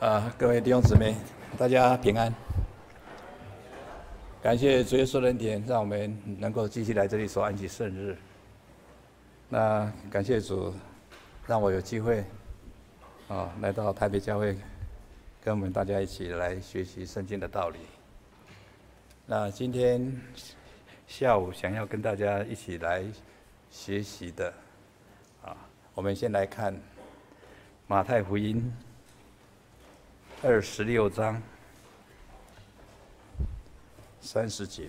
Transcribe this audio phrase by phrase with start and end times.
[0.00, 1.14] 啊，各位弟兄姊妹，
[1.58, 2.34] 大家平安。
[4.42, 8.16] 感谢主耶稣恩典，让我们能够继续来这里守安息圣日。
[9.50, 10.72] 那感谢主，
[11.46, 12.24] 让我有机会
[13.28, 14.56] 啊来到台北教会，
[15.44, 17.80] 跟我们大家一起来学习圣经的道理。
[19.26, 20.18] 那今天
[21.06, 23.04] 下午想要跟大家一起来
[23.70, 24.50] 学习的
[25.44, 25.54] 啊，
[25.92, 26.74] 我们先来看
[27.86, 28.72] 马太福音。
[30.42, 31.40] 二十六章
[34.22, 34.88] 三十节，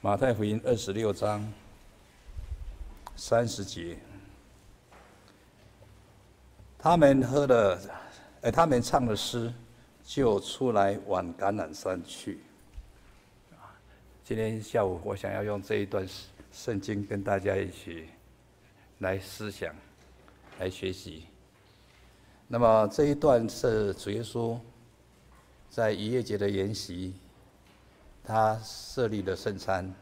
[0.00, 1.46] 马太福音二十六章
[3.16, 3.98] 三十节，
[6.78, 7.78] 他们喝了，
[8.40, 9.52] 呃，他们唱了诗，
[10.02, 12.38] 就出来往橄榄山去。
[14.24, 16.08] 今天下午我想要用这一段
[16.50, 18.08] 圣经跟大家一起
[19.00, 19.74] 来思想，
[20.58, 21.26] 来学习。
[22.48, 24.56] 那么这一段是主耶稣
[25.68, 27.12] 在逾越节的筵席，
[28.22, 29.92] 他设立了圣餐。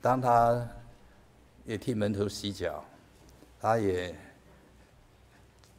[0.00, 0.66] 当他
[1.66, 2.82] 也替门徒洗脚，
[3.60, 4.14] 他也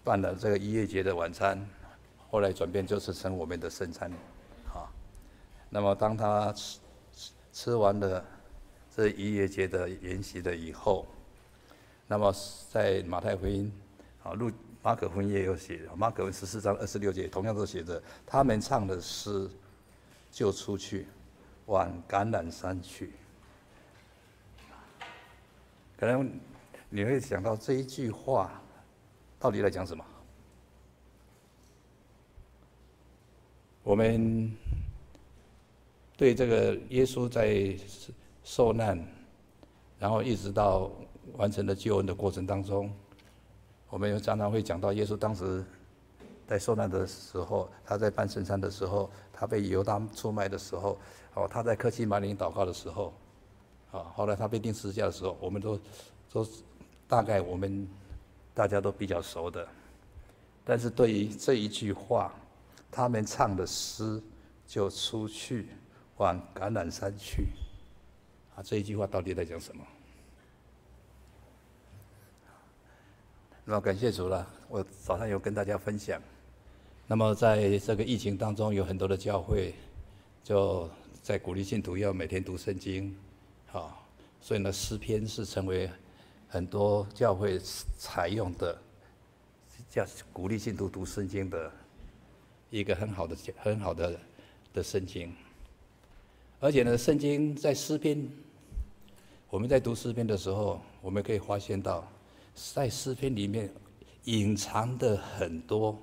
[0.04, 1.60] 办了这个逾越节的晚餐，
[2.30, 4.12] 后来转变就是成我们的圣餐，
[4.72, 4.86] 啊。
[5.72, 6.80] 那么当他吃
[7.52, 8.24] 吃完了
[8.96, 11.08] 这逾越节的筵席的以后，
[12.06, 12.32] 那么
[12.70, 13.74] 在马太福音
[14.22, 14.52] 啊录。
[14.86, 19.50] 马可福音也有写，马可福音十四章二十六节同样都写着，他们唱的诗，
[20.32, 21.08] 就出去
[21.66, 23.14] 往橄榄山去。
[25.98, 26.30] 可能
[26.88, 28.62] 你会想到这一句话，
[29.40, 30.06] 到底在讲什么？
[33.82, 34.56] 我们
[36.16, 37.76] 对这个耶稣在
[38.44, 39.04] 受难，
[39.98, 40.92] 然后一直到
[41.38, 42.96] 完成了救恩的过程当中。
[43.90, 45.64] 我们常常会讲到耶稣当时
[46.48, 50.98] 在受难的时候，他在办圣餐的时候，他被犹大出卖的时候，
[51.34, 53.14] 哦，他在客西马尼祷告的时候，
[53.92, 55.80] 啊，后来他被钉十字架的时候，我们都
[56.32, 56.48] 都
[57.08, 57.88] 大概我们
[58.54, 59.68] 大家都比较熟的。
[60.64, 62.34] 但是对于这一句话，
[62.92, 64.22] 他们唱的诗
[64.68, 65.70] 就出去
[66.18, 67.48] 往橄榄山去，
[68.56, 69.86] 啊，这一句话到底在讲什么？
[73.68, 76.22] 那么感谢主了，我早上有跟大家分享。
[77.08, 79.74] 那么在这个疫情当中，有很多的教会
[80.44, 80.88] 就
[81.24, 83.18] 在鼓励信徒要每天读圣经，
[83.66, 84.08] 好，
[84.40, 85.90] 所以呢，诗篇是成为
[86.48, 87.60] 很多教会
[87.98, 88.78] 采用的，
[89.90, 91.72] 叫鼓励信徒读圣经的
[92.70, 94.20] 一个很好的、很好的
[94.76, 95.34] 的圣经。
[96.60, 98.30] 而且呢，圣经在诗篇，
[99.50, 102.08] 我们在读诗篇的时候，我们可以发现到。
[102.56, 103.70] 在诗篇里面
[104.24, 106.00] 隐藏的很多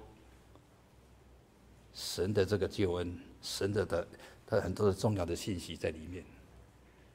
[1.94, 4.06] 神的这个救恩，神的的
[4.46, 6.24] 他很多的重要的信息在里面。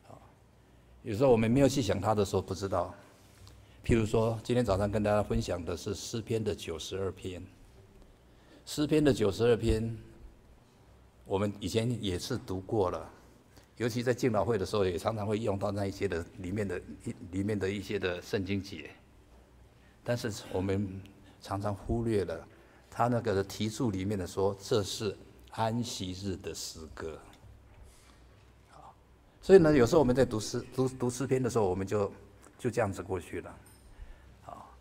[0.09, 0.18] 啊，
[1.03, 2.94] 有时候我们没有去想他的时候不知道。
[3.86, 7.42] 譬如说，今天早上跟大家分享的是诗篇的九十二篇。
[8.66, 9.98] 诗篇的九十二篇，
[11.24, 13.09] 我们以前也是读过了，
[13.78, 16.81] 尤其在敬老会的时候，也常常会用到那一些的里面的
[17.31, 18.90] 里面的一些的圣经节。
[20.07, 21.01] 但是我们
[21.41, 22.47] 常常忽略了，
[22.90, 25.13] 他那个的题注里面的说，这是
[25.51, 27.19] 安息日的诗歌。
[28.72, 28.95] 好，
[29.41, 32.09] 所以呢，有时候我们在读诗读读诗篇的时候，我们就
[32.57, 33.53] 就这样子过去了。
[34.44, 34.73] 好，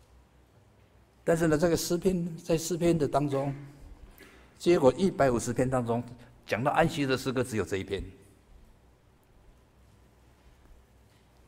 [1.25, 3.53] 但是呢，这个诗篇在诗篇的当中，
[4.57, 6.01] 结果一百五十篇当中
[6.45, 8.01] 讲到安息日的诗歌只有这一篇，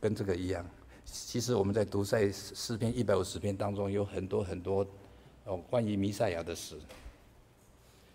[0.02, 0.66] 跟这个一样。
[1.12, 4.86] 其实我们在读在诗篇一百五十篇当中，有很多很多
[5.46, 6.80] 哦关于弥赛亚的诗，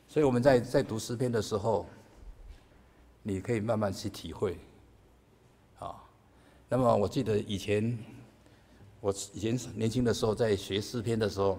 [0.06, 1.86] 所以我们在在读诗篇的时候，
[3.22, 4.58] 你可以慢慢去体会，
[5.78, 6.02] 啊，
[6.68, 7.98] 那么我记得以前
[9.00, 11.58] 我以前年轻的时候在学诗篇的时候，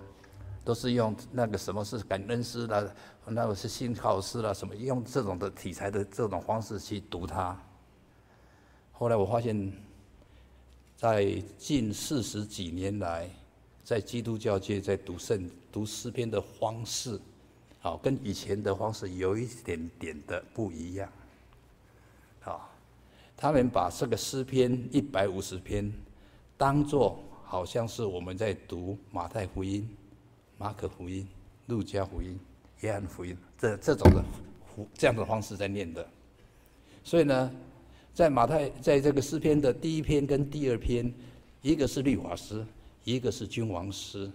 [0.64, 2.86] 都是用那个什么是感恩诗啦，
[3.26, 7.58] 那个是信靠诗啦，什么用这种的题材的这种方式去读它。
[8.94, 9.72] 后来我发现。
[10.96, 13.30] 在近四十几年来，
[13.84, 17.20] 在基督教界在读圣读诗篇的方式，
[17.82, 21.12] 好，跟以前的方式有一点点的不一样。
[22.40, 22.72] 好，
[23.36, 25.92] 他们把这个诗篇一百五十篇，
[26.58, 29.88] 当作好像是我们在读马太福音、
[30.58, 31.28] 马可福音、
[31.68, 32.40] 路加福音、
[32.80, 34.24] 约翰福音这这种的
[34.94, 36.08] 这样的方式在念的，
[37.04, 37.52] 所以呢。
[38.16, 41.14] 在马太，在这个诗篇的第一篇跟第二篇，
[41.62, 42.66] 一个是律法诗，
[43.04, 44.32] 一个是君王诗。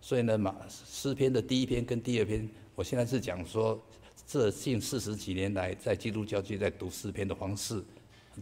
[0.00, 3.80] 所以呢，马诗篇的第一篇跟第二篇，我现在是讲说，
[4.26, 7.80] 这近四十几年来在基督教界在读诗篇的方式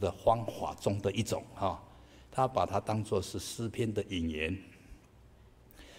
[0.00, 1.78] 的方法中的一种哈，
[2.32, 4.58] 他把它当作是诗篇的引言，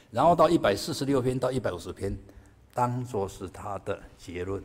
[0.10, 2.18] 然后到一百四十六篇到一百五十篇，
[2.74, 4.64] 当作是他的结论。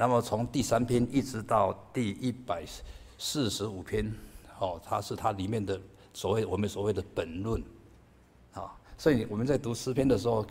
[0.00, 2.64] 那么从第三篇一直到第一百
[3.18, 4.10] 四十五篇，
[4.58, 5.78] 哦，它是它里面的
[6.14, 7.62] 所谓我们所谓的本论，
[8.54, 10.46] 啊，所以我们在读诗篇的时候，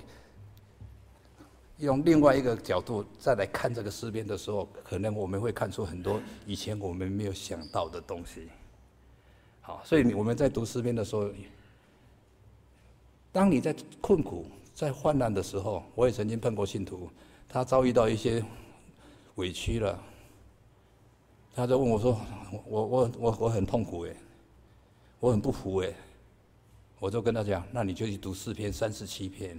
[1.79, 8.49] 用另外一个角度再来看这个诗篇的时候，可能我们会看出很多以前我们没有想到的东西。
[9.61, 11.27] 好，所以我们在读诗篇的时候，
[13.31, 17.09] 当你在困苦、在患难的时候，我也曾经碰过信徒，
[17.47, 18.45] 他遭遇到一些。
[19.39, 19.97] 委屈了，
[21.55, 22.19] 他就问我说
[22.67, 24.13] ：“我我我我很痛苦哎，
[25.21, 25.93] 我很不服哎。”
[26.99, 29.57] 我就跟他讲：“那你就去读诗篇三十七篇。”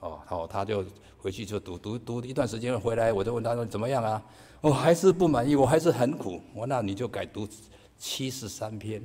[0.00, 0.84] 哦，好，他就
[1.16, 4.22] 回去就读读读一段时间回来，我就问他说：“怎么样啊？”
[4.60, 6.38] 我还是不满意，我还是很苦。
[6.54, 7.48] 我：“那你就改读
[7.96, 9.02] 七十三篇，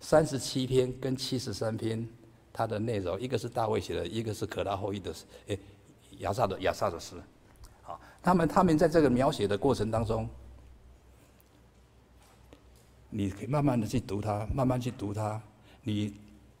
[0.00, 2.08] 三十七篇跟七十三篇，
[2.50, 5.14] 它的内容一个是大卫写的，一个是可拉后裔的，
[5.48, 5.58] 哎，
[6.20, 7.16] 亚萨的亚萨的诗。”
[8.24, 10.26] 他们他们在这个描写的过程当中，
[13.10, 15.38] 你可以慢慢的去读它，慢慢去读它。
[15.82, 16.14] 你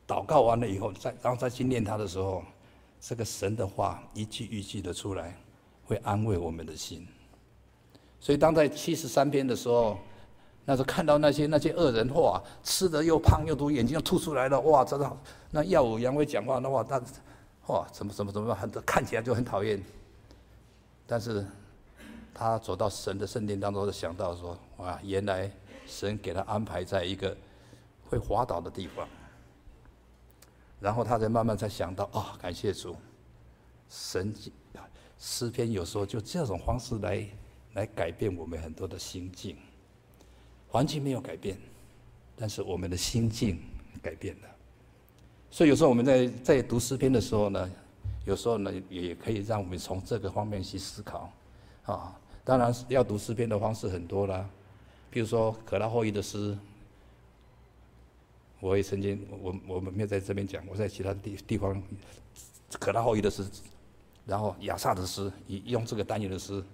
[0.06, 2.44] 祷告完了以后，再然后再去念它的时候，
[3.00, 5.34] 这个神的话一句一句的出来，
[5.86, 7.08] 会安慰我们的心。
[8.20, 9.96] 所以当在七十三篇的时候，
[10.66, 15.16] 那时候看到那些那些恶人哇，吃的又胖又毒，眼睛又凸出来了，哇，真的
[15.50, 17.00] 那耀武扬威讲话，的话，他
[17.68, 19.82] 哇，怎么怎么怎么很看起来就很讨厌。
[21.06, 21.44] 但是，
[22.32, 25.50] 他走到神的圣殿当中，就想到说：“哇，原来
[25.86, 27.36] 神给他安排在一个
[28.08, 29.06] 会滑倒的地方。”
[30.80, 32.96] 然后他才慢慢才想到：“哦，感谢主，
[33.90, 34.34] 神
[35.18, 37.28] 诗篇有时候就这种方式来
[37.74, 39.58] 来改变我们很多的心境。
[40.68, 41.58] 环境没有改变，
[42.34, 43.62] 但是我们的心境
[44.02, 44.48] 改变了。
[45.50, 47.70] 所以有时候我们在在读诗篇的时候呢。”
[48.24, 51.30] 有时候呢，也可以让我们从这个方面去思考，
[51.84, 54.48] 啊，当然要读诗篇的方式很多啦，
[55.10, 56.56] 比如说可拉后裔的诗，
[58.60, 61.82] 我也曾经，我我们没有在这边讲，我在其他地地方，
[62.80, 63.46] 可拉后裔的诗，
[64.24, 66.64] 然后亚萨的诗，以用这个单元的诗，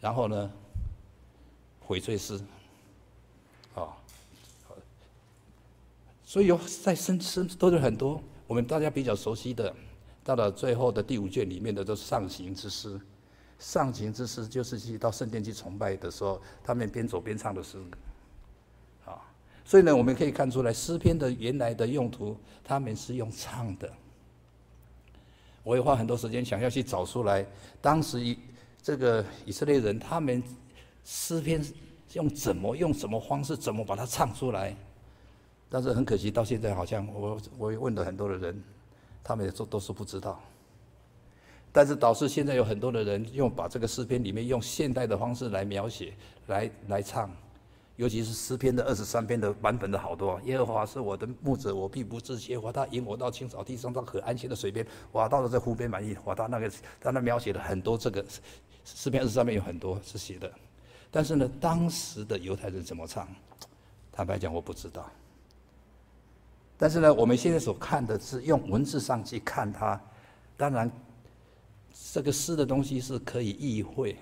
[0.00, 0.52] 然后呢，
[1.80, 2.38] 悔罪诗，
[3.74, 3.96] 啊，
[6.24, 9.74] 所以有在深深都是很多，我们大家比较熟悉的。
[10.24, 12.98] 到了最后的第五卷里面的都是上行之诗，
[13.58, 17.78] 上行之诗就是去到圣殿去崇拜的时候，他们边走边唱的诗，
[19.04, 19.20] 啊，
[19.64, 22.34] 所以呢，我们可以看出来诗篇的原来的用途，
[22.64, 23.92] 他们是用唱的。
[25.62, 27.46] 我也花很多时间想要去找出来，
[27.82, 28.38] 当时以
[28.82, 30.42] 这个以色列人他们
[31.04, 31.62] 诗篇
[32.14, 34.74] 用怎么用什么方式怎么把它唱出来，
[35.68, 38.62] 但是很可惜，到现在好像我我也问了很多的人。
[39.24, 40.38] 他们也都都是不知道，
[41.72, 46.12] 但是导致现在有很多的人用把这个诗篇里面用现代的方式来描写，
[46.46, 47.28] 来来唱，
[47.96, 50.40] 尤其是诗篇的二十三篇的版本的好多。
[50.44, 52.70] 耶和华是我的牧者，我必不致缺乏。
[52.70, 54.86] 他引我到青草地上，到可安歇的水边。
[55.12, 56.16] 哇，到了这湖边满意。
[56.26, 56.70] 哇，他那个
[57.00, 58.24] 他那描写了很多这个
[58.84, 60.52] 诗篇二十三篇有很多是写的，
[61.10, 63.26] 但是呢，当时的犹太人怎么唱？
[64.12, 65.10] 坦白讲，我不知道。
[66.84, 69.98] 但是呢，我们现在所看的是用文字上去看它，
[70.54, 70.90] 当然，
[72.12, 74.18] 这个诗的东西是可以意会，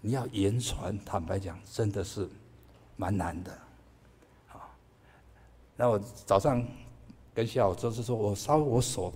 [0.00, 2.28] 你要言传，坦白讲，真的是
[2.94, 3.50] 蛮难的，
[4.52, 4.70] 啊。
[5.74, 6.64] 那我早上
[7.34, 9.12] 跟下午就是说我稍微我所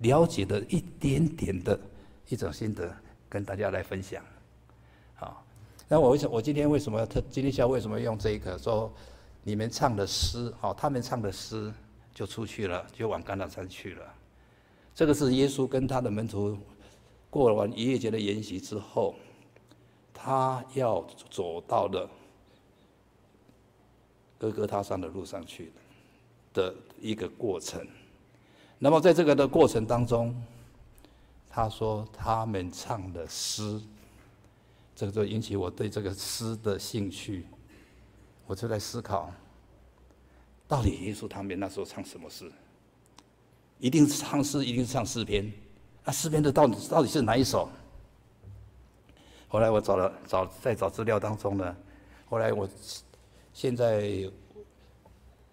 [0.00, 1.80] 了解的一点点的
[2.28, 2.94] 一种心得，
[3.30, 4.22] 跟大家来分享，
[5.18, 5.42] 啊。
[5.88, 8.92] 那我为什么我今天为什么特今天下午为什么用这个说？
[9.48, 11.72] 你们唱的诗，好，他们唱的诗
[12.12, 14.14] 就出去了，就往橄榄山去了。
[14.94, 16.58] 这个是耶稣跟他的门徒
[17.30, 19.14] 过完一夜节的筵席之后，
[20.12, 22.10] 他要走到了
[24.36, 25.72] 哥哥他山的路上去
[26.52, 27.86] 的的一个过程。
[28.78, 30.38] 那么在这个的过程当中，
[31.48, 33.80] 他说他们唱的诗，
[34.94, 37.46] 这个就引起我对这个诗的兴趣。
[38.48, 39.30] 我就在思考，
[40.66, 42.50] 到底耶稣他们那时候唱什么诗？
[43.78, 45.52] 一定是唱诗，一定是唱诗篇。
[46.02, 47.68] 那诗篇的到底到底是哪一首？
[49.48, 51.76] 后来我找了找，在找资料当中呢，
[52.24, 52.66] 后来我
[53.52, 54.30] 现在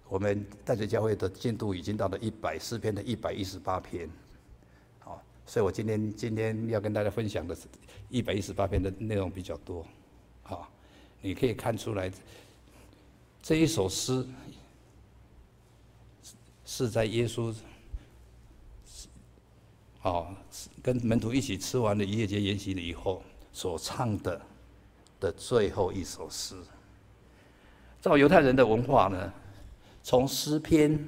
[0.07, 4.09] 我们淡水教会的进度已经到了一百诗篇的一百一十八篇，
[4.99, 7.67] 好，所以我今天今天要跟大家分享的是
[8.07, 9.85] 一百一十八篇的内容比较多，
[10.43, 10.71] 好，
[11.21, 12.09] 你可以看出来
[13.45, 14.25] 这一首诗
[16.65, 17.53] 是在耶稣，
[20.01, 20.35] 哦，
[20.81, 23.21] 跟门徒一起吃完了逾越节筵席了以后
[23.53, 24.41] 所唱的
[25.19, 26.55] 的最后一首诗。
[28.01, 29.31] 照犹太人的文化呢，
[30.01, 30.99] 从诗篇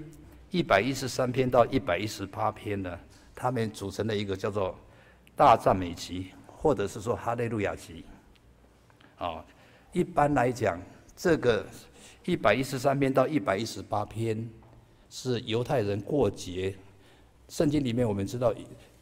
[0.51, 2.99] 一百一十三篇到一百一十八篇呢，
[3.33, 4.77] 他们组成了一个叫做
[5.35, 8.05] 大赞美集，或者是说哈利路亚集。
[9.17, 9.43] 啊，
[9.91, 10.79] 一般来讲，
[11.15, 11.65] 这个
[12.27, 14.49] 一百一十三篇到一百一十八篇
[15.09, 16.75] 是犹太人过节。
[17.47, 18.53] 圣经里面我们知道，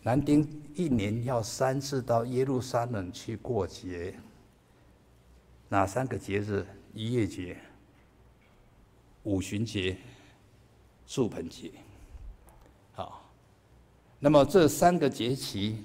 [0.03, 4.13] 男丁一年要三次到耶路撒冷去过节。
[5.69, 6.63] 哪三个节日？
[6.93, 7.57] 逾越节。
[9.23, 9.97] 五旬节、
[11.07, 11.71] 住棚节，
[12.93, 13.27] 好，
[14.19, 15.83] 那么这三个节期，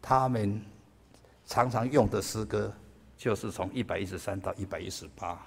[0.00, 0.62] 他们
[1.44, 2.72] 常常用的诗歌，
[3.16, 5.44] 就是从一百一十三到一百一十八。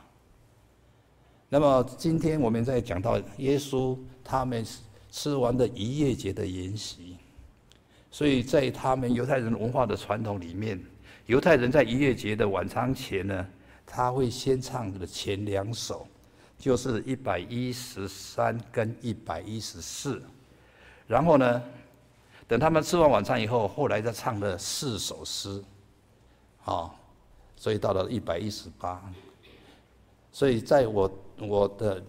[1.53, 4.65] 那么今天我们在讲到耶稣他们
[5.11, 7.17] 吃完的一夜节的筵席，
[8.09, 10.81] 所以在他们犹太人文化的传统里面，
[11.25, 13.45] 犹太人在一夜节的晚餐前呢，
[13.85, 16.07] 他会先唱的前两首。
[16.57, 20.21] 就是一百一十三跟一百一十四，
[21.07, 21.61] 然后呢，
[22.47, 25.61] 等他们吃完晚餐以后，后来再唱了四首诗，
[26.63, 26.93] 啊，
[27.55, 29.03] 所以到了一百一十八，
[30.31, 31.11] 所以在我
[31.47, 32.03] 我的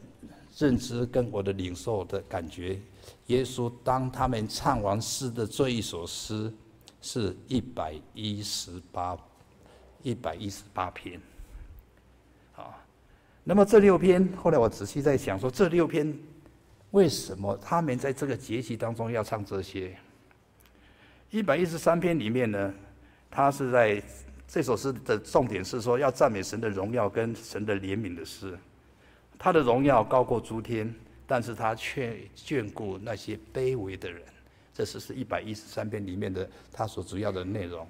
[0.56, 2.78] 认知跟我的领受的感觉，
[3.26, 6.52] 耶稣当他们唱完诗的这一首诗，
[7.00, 9.16] 是一百一十八，
[10.02, 11.20] 一百一十八篇。
[13.44, 16.16] 那么这六篇，后来我仔细在想说，这六篇
[16.92, 19.96] 为什么他们在这个节期当中要唱这些？
[21.30, 22.72] 一百一十三篇里面呢，
[23.28, 24.00] 他是在
[24.46, 28.56] 这首诗的重点是说要赞美神的荣耀跟神的怜悯的诗，
[29.42, 30.94] 他的荣耀高过诸天，
[31.26, 34.22] 但是他却眷顾那些卑微的人。
[34.72, 37.84] 这是是一百一十三篇里面的他所主要的内容。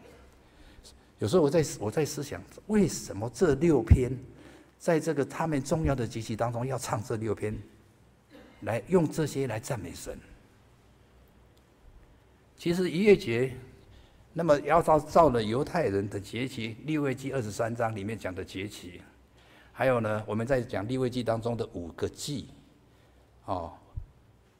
[1.18, 4.10] 有时候我在我在思想，为什么这六篇？
[4.78, 7.54] 在这个他们重要的节期当中，要唱这六篇，
[8.62, 10.18] 来用这些来赞美神。
[12.56, 13.52] 其实逾越节，
[14.32, 19.02] 那么要照照了犹太人的节期，利未记二十三章里面讲的节期，
[19.82, 22.46] 还有呢，我们在讲利未记当中的五个祭，
[23.46, 23.72] 哦，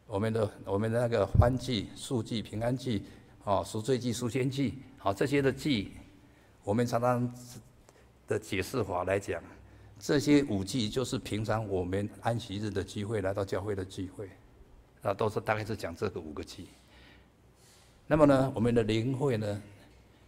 [0.04, 3.04] 我们的我们的那个欢祭、素祭、平安祭，
[3.44, 5.92] 哦，赎罪祭、赎愆祭，好，这些的祭，
[6.64, 7.32] 我们常常
[8.26, 9.40] 的解释法来讲。
[9.96, 14.28] 这些五祭就是平常我们安息日的聚会，来到教会的聚会，
[15.02, 16.66] 啊，都是大概是讲这个五个祭。
[18.08, 19.62] 那么呢，我们的灵会呢，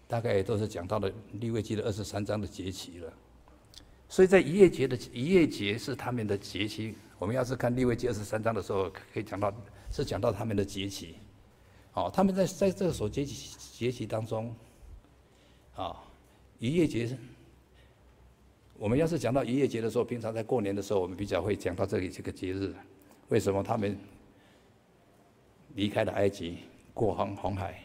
[0.06, 3.12] 大概也都是讲到了利未记的二十三章的节期了。
[4.14, 6.94] 所以在逾越节的逾越节是他们的节期。
[7.18, 9.52] 我们要是看利未记二十三章的时候，可以讲到
[9.90, 11.16] 是讲到他们的节期。
[11.90, 14.54] 好，他们在在这个所节期节期当中，
[15.75, 16.00] 啊，
[16.61, 17.18] 逾越节。
[18.78, 22.73] 我们要是讲到逾越节的时候，平常在过年的时候，我们比较会讲到这里这个节日。
[23.30, 23.99] 为什么他们
[25.75, 26.59] 离开了埃及，
[26.92, 27.83] 过红红海？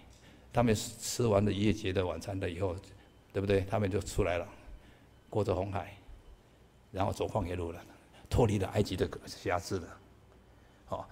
[0.54, 2.76] 他们吃完了逾越节的晚餐了以后，
[3.34, 3.62] 对不对？
[3.62, 4.48] 他们就出来了，
[5.28, 5.98] 过着红海，
[6.92, 7.82] 然后走旷野路了，
[8.30, 9.98] 脱离了埃及的辖制了。
[10.86, 11.08] 好，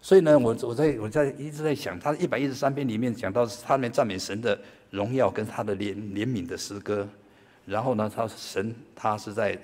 [0.00, 4.58] 所以呢，我我在我在一直在想，他一百一十三篇里面讲到他们赞美神的
[4.90, 7.08] 荣耀跟他的怜怜悯的诗歌。
[7.64, 9.58] 然后呢，他神他是在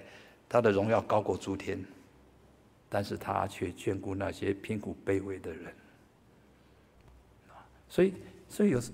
[0.49, 1.85] 他的荣耀高过诸天，
[2.89, 5.75] 但是他却眷顾那些贫苦卑微的人。
[7.89, 8.15] 所以，
[8.49, 8.93] 所以有时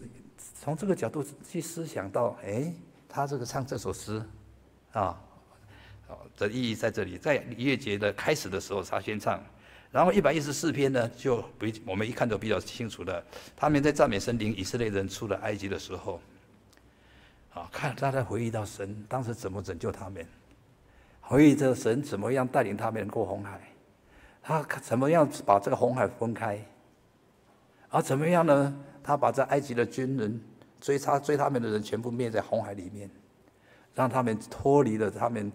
[0.61, 2.73] 从这个角度去思想到，哎，
[3.09, 4.23] 他这个唱这首诗，
[4.93, 5.21] 啊，
[6.37, 9.43] 的意义在这里，在逾越节的开始的时候，他先唱，
[9.91, 13.25] 然后一百一十四篇呢，就比我们一看都比较清楚的，
[13.57, 16.21] 他们在赞美神领以色列人出了埃及的时候。
[17.55, 20.27] 啊，看大家回忆到神当时怎么拯救他们，
[21.21, 23.61] 回忆着神怎么样带领他们过红海，
[24.43, 26.59] 他怎么样把这个红海分开，
[27.91, 28.77] 而怎么样呢？
[29.05, 30.41] 他把这埃及的军人
[30.81, 33.09] 追杀追他们的人全部灭在红海里面，
[33.95, 35.53] 让他们脱离了他们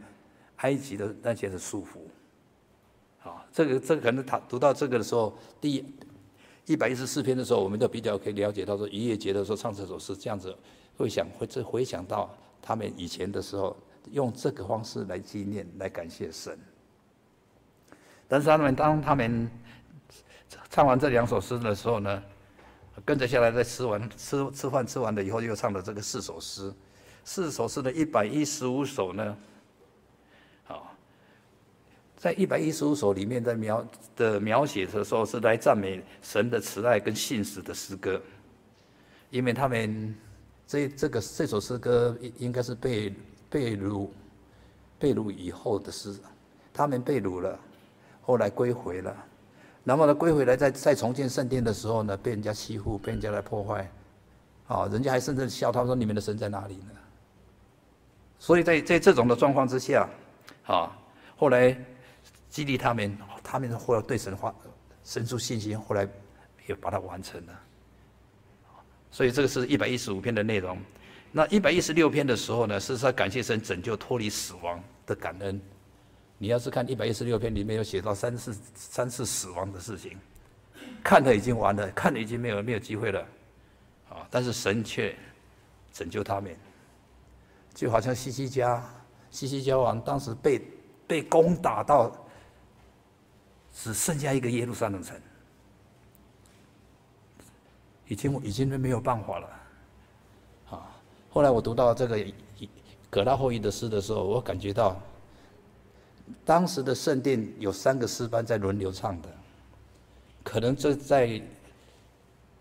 [0.59, 3.27] 埃及的那些的束缚。
[3.27, 5.83] 啊，这个这个可能他读到这个的时候，第
[6.65, 10.55] 一百一十四篇的时候，我们都比较可以了解到说逾越节的时候唱这首诗这样子。
[10.97, 12.29] 会想，会这回想到
[12.61, 13.73] 他们以前的时候，
[14.11, 16.59] 用这个方式来纪念、来感谢神。
[18.27, 19.49] 但是他们当他们
[20.69, 22.21] 唱完这两首诗的时候呢，
[23.05, 26.73] 跟着下来再吃完吃吃饭吃完了以后，又唱了这个四首诗，
[27.23, 29.37] 四首诗的一百一十五首呢，
[32.19, 38.21] 在一百一十五首里面，在描的描写的时候是来赞美神的慈爱跟信实的诗歌，
[39.29, 40.13] 因为他们
[40.67, 43.15] 这这个这首诗歌应该是被
[43.49, 44.09] 被掳
[44.99, 46.13] 被掳以后的诗，
[46.73, 47.57] 他们被掳了，
[48.21, 49.15] 后来归回了。
[49.85, 53.89] 然后呢，归回来再再重建圣殿的时候呢，被人家欺负，被人家来破坏，
[54.67, 56.91] 啊，人家还甚至笑他们说：“你们的神在哪里呢？”
[58.37, 60.07] 所以在在这种的状况之下，
[60.65, 60.91] 啊，
[61.37, 61.75] 后来
[62.49, 64.53] 激励他们，他们后来对神话
[65.03, 66.07] 生出信心，后来
[66.67, 67.59] 也把它完成了。
[69.11, 70.77] 所以这个是一百一十五篇的内容。
[71.31, 75.61] 那一百一十六篇的时候呢，是在感谢神拯救脱离死亡的感恩。
[76.39, 80.17] 你要是看一百一十六篇里面有写到三次三次死亡的事情，
[81.03, 83.19] 看的已经完了，看的已经没有没有机会了，
[84.09, 84.25] 啊！
[84.31, 85.15] 但是神却
[85.91, 86.55] 拯救他们，
[87.75, 88.83] 就好像西西家
[89.29, 90.61] 西西家王当时被
[91.05, 92.11] 被攻打到
[93.81, 95.15] 只剩下一个耶路撒冷城，
[98.07, 99.47] 已经已经没有办法了，
[100.71, 100.91] 啊！
[101.29, 102.25] 后来我读到这个
[103.09, 104.99] 葛拉后裔的诗的时候，我感觉到。
[106.45, 109.29] 当时的圣殿有三个诗班在轮流唱的，
[110.43, 111.41] 可能这在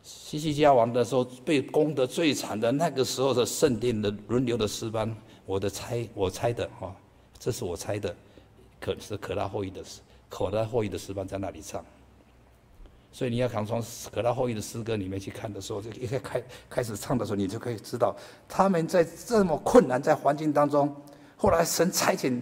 [0.03, 6.97] 西西家王的时候被攻得最惨的那个时候的圣殿的轮流的诗班，我的猜我猜的哈，
[7.39, 8.17] 这是我猜的，
[8.81, 11.85] 可是可拉后裔的诗，可拉后裔的诗班在那里唱，
[13.13, 13.83] 所以你要看从
[14.13, 18.15] 可拉后裔的诗歌里面去看的时候，就一开开开始唱的时候，你就可以知道
[18.49, 20.95] 他们在这么困难在环境当中，
[21.37, 22.41] 后来神差遣。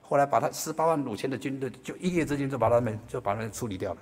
[0.00, 4.00] 后来把他十八万五千的军队，就一夜之间就把他们就把他们处理掉了。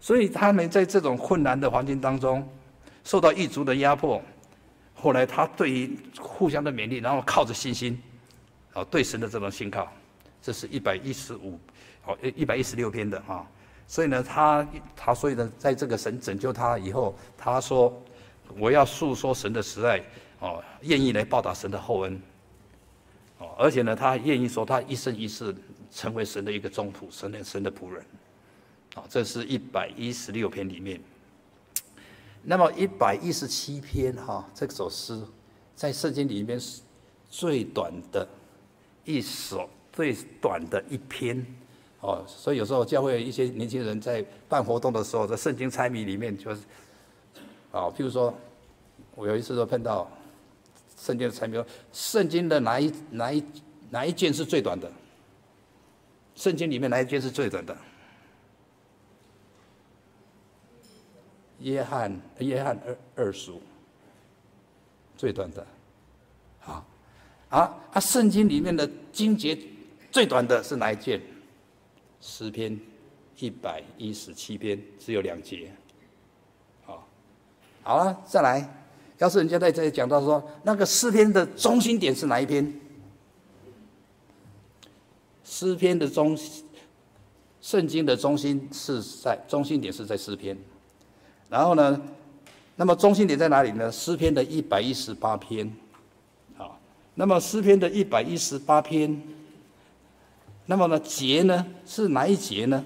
[0.00, 2.48] 所以他们在这种困难的环境当中，
[3.04, 4.22] 受到异族的压迫。
[4.94, 8.02] 后来他对于互相的勉励，然后靠着信心，
[8.72, 9.86] 啊，对神的这种信靠，
[10.40, 11.60] 这是一百一十五，
[12.06, 13.46] 哦，一一百一十六篇的哈。
[13.86, 17.92] 所以呢，他他所以呢，在这个神拯救他以后，他说
[18.58, 20.02] ：“我要诉说神的慈爱，
[20.40, 22.20] 哦，愿意来报答神的厚恩。”
[23.38, 25.54] 哦而且呢，他愿意说他一生一世
[25.90, 28.02] 成为神的一个忠仆，神的神的仆人。
[28.94, 30.98] 啊，这是一百一十六篇里面。
[32.42, 35.20] 那么一百一十七篇哈，这首诗
[35.74, 36.80] 在圣经里面是
[37.28, 38.26] 最短的
[39.04, 41.44] 一首，最短的一篇。
[42.04, 46.60] 哦，所以有时候教会一些年轻人在办活动的时候，在圣经猜谜里面就是，
[47.72, 48.34] 啊，譬如说，
[49.14, 50.06] 我有一次都碰到。
[50.96, 51.62] 圣经的猜谜，
[51.92, 53.44] 圣经的哪一哪一
[53.90, 54.90] 哪一卷是最短的？
[56.34, 57.76] 圣经里面哪一卷是最短的？
[61.58, 63.60] 约翰约翰二二书
[65.16, 65.66] 最短的，
[66.60, 66.86] 好
[67.50, 68.00] 啊啊！
[68.00, 69.58] 圣经里面的经节
[70.10, 71.20] 最短的是哪一卷？
[72.26, 72.80] 诗篇
[73.38, 75.70] 一百一十七篇只有两节，
[76.86, 77.06] 好，
[77.82, 78.66] 好了，再来。
[79.18, 82.80] 要是人家在这里讲到说，那个诗篇的中心点是哪一篇？
[85.44, 86.36] 诗篇的中，
[87.60, 90.56] 圣经的中心是在中心点是在诗篇，
[91.50, 92.00] 然后呢，
[92.76, 93.92] 那么中心点在哪里呢？
[93.92, 95.70] 诗篇的一百一十八篇，
[96.56, 96.80] 好，
[97.14, 99.22] 那么诗篇的一百一十八篇，
[100.66, 102.84] 那么呢节呢是哪一节呢？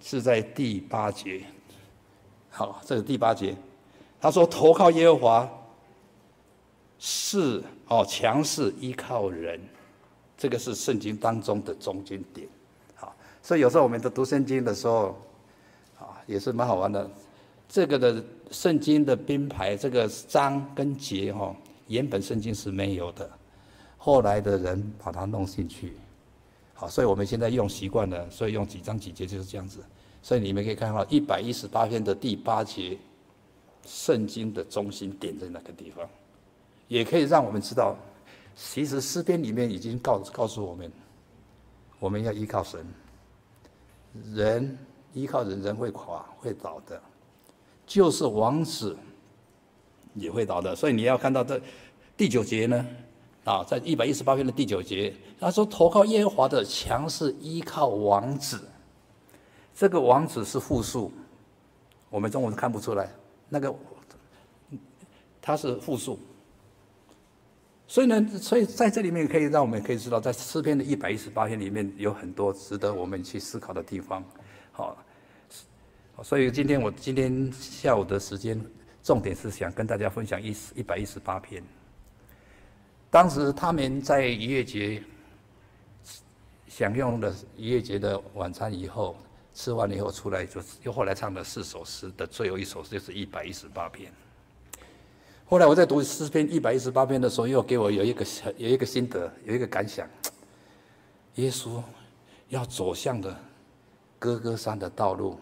[0.00, 1.42] 是在第八节，
[2.48, 3.54] 好，这是第八节。
[4.20, 5.50] 他说：“投靠耶和华
[6.98, 9.60] 是哦，强势依靠人，
[10.36, 12.48] 这个是圣经当中的中间点。
[12.94, 15.16] 好，所以有时候我们在读圣经的时候，
[15.98, 17.10] 啊，也是蛮好玩的。
[17.68, 21.54] 这个的圣经的编排，这个章跟节哈，
[21.88, 23.30] 原本圣经是没有的，
[23.98, 25.92] 后来的人把它弄进去。
[26.72, 29.84] 好，所以我们现在用习惯了，所以用几章几节就是这样子。
[30.22, 32.96] 所以你们可以看到一百一十八篇的第八节。”
[33.86, 36.06] 圣经的中心点在哪个地方，
[36.88, 37.96] 也可以让我们知道，
[38.54, 40.92] 其实诗篇里面已经告告诉我们，
[41.98, 42.86] 我们要依靠神。
[44.34, 44.76] 人
[45.14, 47.00] 依靠人，人会垮会倒的，
[47.86, 48.94] 就是王子
[50.12, 50.76] 也会倒的。
[50.76, 51.58] 所以你要看到这
[52.14, 52.86] 第九节呢，
[53.48, 58.60] 啊，在一百一十八篇的第九节，他说：“投靠耶和华的强是依靠王子。”
[59.74, 61.10] 这个王子是复数，
[62.10, 63.08] 我们中文看不出来。
[63.48, 63.74] 那个，
[65.40, 66.18] 他是复数，
[67.86, 74.22] 所以呢，所以在这里面可以让我们可以知道，在诗篇的一百一十八篇里面有很多值得我们去思考的地方。
[74.72, 74.94] 好，
[76.22, 78.62] 所以今天我今天下午的时间，
[79.02, 81.62] 重点是想跟大家分享一一百一十八篇。
[83.10, 85.02] 当时他们在逾越节
[86.68, 89.16] 享用了逾越节的晚餐以后，
[89.54, 94.12] 吃完以后出来，就又后来唱了四首诗的最后一首诗就是一百一十八篇。
[95.46, 98.26] 后来我在读诗篇一百一十八篇的时候，又给我有一个
[98.58, 100.06] 有一个心得，有一个感想。
[101.36, 101.82] 耶稣
[102.50, 103.34] 要走向的
[104.18, 105.40] 哥哥山的道路，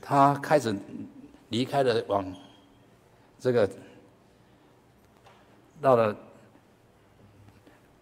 [0.00, 0.74] 他开始
[1.50, 2.34] 离开了往
[3.38, 3.68] 这个
[5.80, 6.16] 到了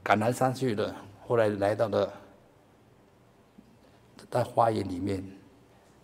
[0.07, 0.95] 橄榄山去了，
[1.27, 2.12] 后来来到了
[4.31, 5.21] 在花园里面，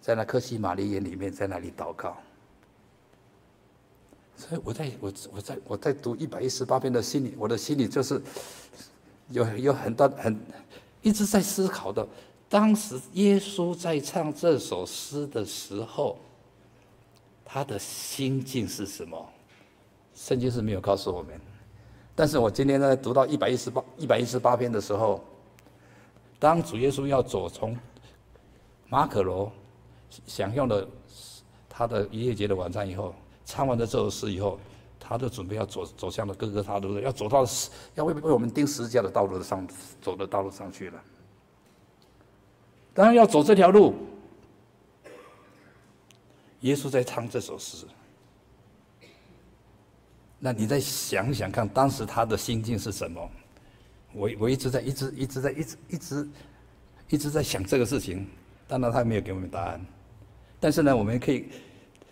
[0.00, 2.16] 在那客西马尼园里面，在那里祷告。
[4.36, 8.20] 所以我在我我在我在读一百一十八篇的心里，我的心里就是
[9.28, 10.36] 有有很多很
[11.00, 12.04] 一直在思考的。
[12.48, 16.18] 当时耶稣在唱这首诗的时候，
[17.44, 19.30] 他的心境是什么？
[20.12, 21.40] 圣经是没有告诉我们。
[22.14, 25.22] 但是我今天在读到一百一十八一百一十八篇的时候，
[26.38, 27.76] 当主耶稣要走从
[28.88, 29.50] 马可罗
[30.26, 30.86] 享用了
[31.68, 33.14] 他的逾越节的晚餐以后。
[33.44, 34.58] 唱完了这首诗以后，
[35.00, 37.44] 他就准备要走走向了哥哥他路，要走到
[37.96, 39.66] 要为为我们钉十字架的道路上
[40.00, 41.02] 走的道路上去了。
[42.94, 43.94] 当然要走这条路，
[46.60, 47.84] 耶稣在唱这首诗。
[50.44, 53.30] 那你再想想看，当时他的心境是什么？
[54.12, 56.28] 我我一直在一直一直在一直一直
[57.10, 58.26] 一直在想这个事情。
[58.66, 59.80] 当然他没有给我们答案，
[60.58, 61.46] 但是呢，我们可以。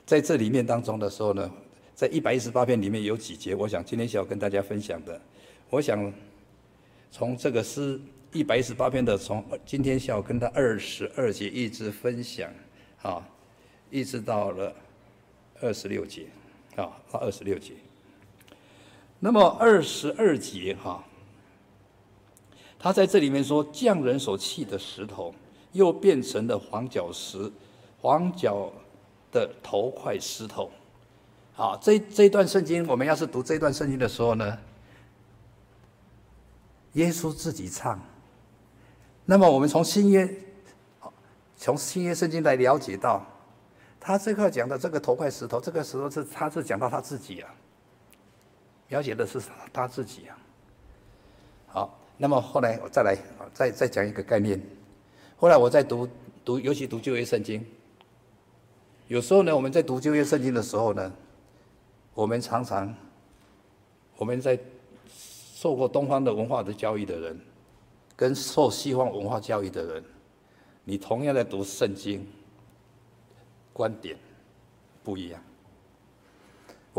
[0.07, 1.49] 在这里面当中的时候呢，
[1.95, 5.21] 在一百一十八篇里面有几节，我想今天想要跟大家分享的。
[5.69, 6.13] 我想
[7.13, 8.01] 从这个诗
[8.33, 12.51] 一百一十八篇的，从今天下午跟他二十二节一直分享，
[13.03, 13.25] 啊，
[13.89, 14.75] 一直到了
[15.61, 16.27] 二十六节，
[16.75, 17.75] 啊，到二十六节。
[19.21, 21.05] 那么二十二节哈，
[22.79, 25.33] 他在这里面说，匠人所弃的石头，
[25.71, 27.53] 又变成了黄角石，
[28.01, 28.73] 黄角。
[29.33, 30.69] 的头块石头，
[31.55, 34.59] 好，这这一段圣经，我们要是读这段圣经的时候呢，
[36.95, 38.01] 耶稣自己唱。
[39.25, 40.29] 那么我们从新约，
[41.57, 43.25] 从新约圣经来了解到，
[44.01, 47.55] 他这块讲的这个头块石头，这个石头是他是讲到他自己啊，
[48.91, 49.41] 了解的是
[49.73, 50.39] 他自己啊。
[51.67, 53.17] 好，那么后来我再来
[53.53, 54.61] 再再讲一个概念。
[55.37, 56.07] 后来我在读
[56.45, 57.65] 读，尤其读旧约圣经。
[59.09, 61.13] 有时候呢，我们在读旧约圣经的时候呢，
[62.15, 62.95] 我们常常，
[64.17, 64.59] 我们在
[65.11, 67.41] 受过东方的文化的教育的人，
[68.15, 70.05] 跟受西方文化教育的人，
[70.85, 72.27] 你同样在读圣经，
[73.73, 74.17] 观点
[75.03, 75.43] 不一样。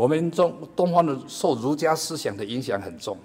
[0.02, 3.16] 我们中东方的受儒家思想的影响很重，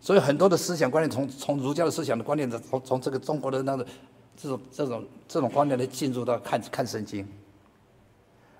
[0.00, 3.86] 所以很多的思想观念从从儒家的思想的观念的从从这个中国的那个
[4.36, 7.24] 这种这种这种观念来进入到看看圣经。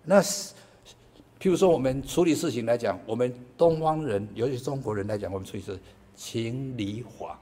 [0.05, 0.55] 那是，
[1.41, 5.77] 譬如说，我们处理事情来讲，我们东方人，尤其中国人来讲，我们处理是
[6.15, 7.41] 情理法。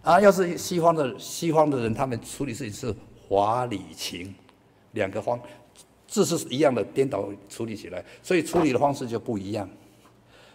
[0.00, 2.96] 啊，要是西方的西方的人，他们处理事情是
[3.28, 4.34] 法理情，
[4.92, 5.38] 两个方
[6.22, 9.68] 字是一样的，颠倒处理起来，所以处理的方式就不一样。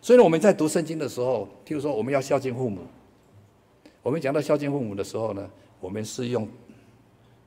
[0.01, 2.81] 所以呢，我们在读圣经的时候，譬如说，我们要孝敬父母，
[4.01, 5.49] 我们讲到孝敬父母的时候呢，
[5.81, 6.47] 我们是用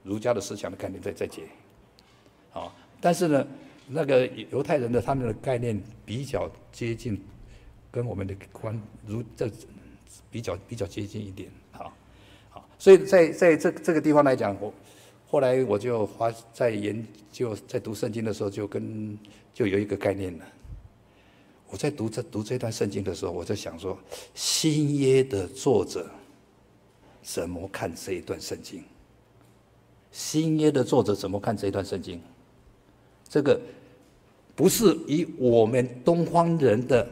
[0.03, 1.45] 儒家的思想的概念在在解，
[2.51, 2.75] 好。
[3.01, 3.47] 但是呢，
[3.89, 7.21] 那个犹太人的他们的概念比较接近，
[7.91, 9.51] 跟我们的观如这
[10.31, 11.93] 比较比较接近一点，好，
[12.51, 14.73] 好，所以在在这这个地方来讲，我
[15.33, 19.17] 后来我就花在研究在读圣经的时候，就跟
[19.55, 20.45] 就有一个概念了。
[21.71, 23.99] 我在读这读这段圣经的时候，我在想说，
[24.35, 26.07] 新约的作者
[27.23, 28.85] 怎么看这一段圣经？
[30.11, 32.21] 新约的作者怎么看这一段圣经？
[33.27, 33.59] 这个
[34.55, 37.09] 不是以我们东方人的、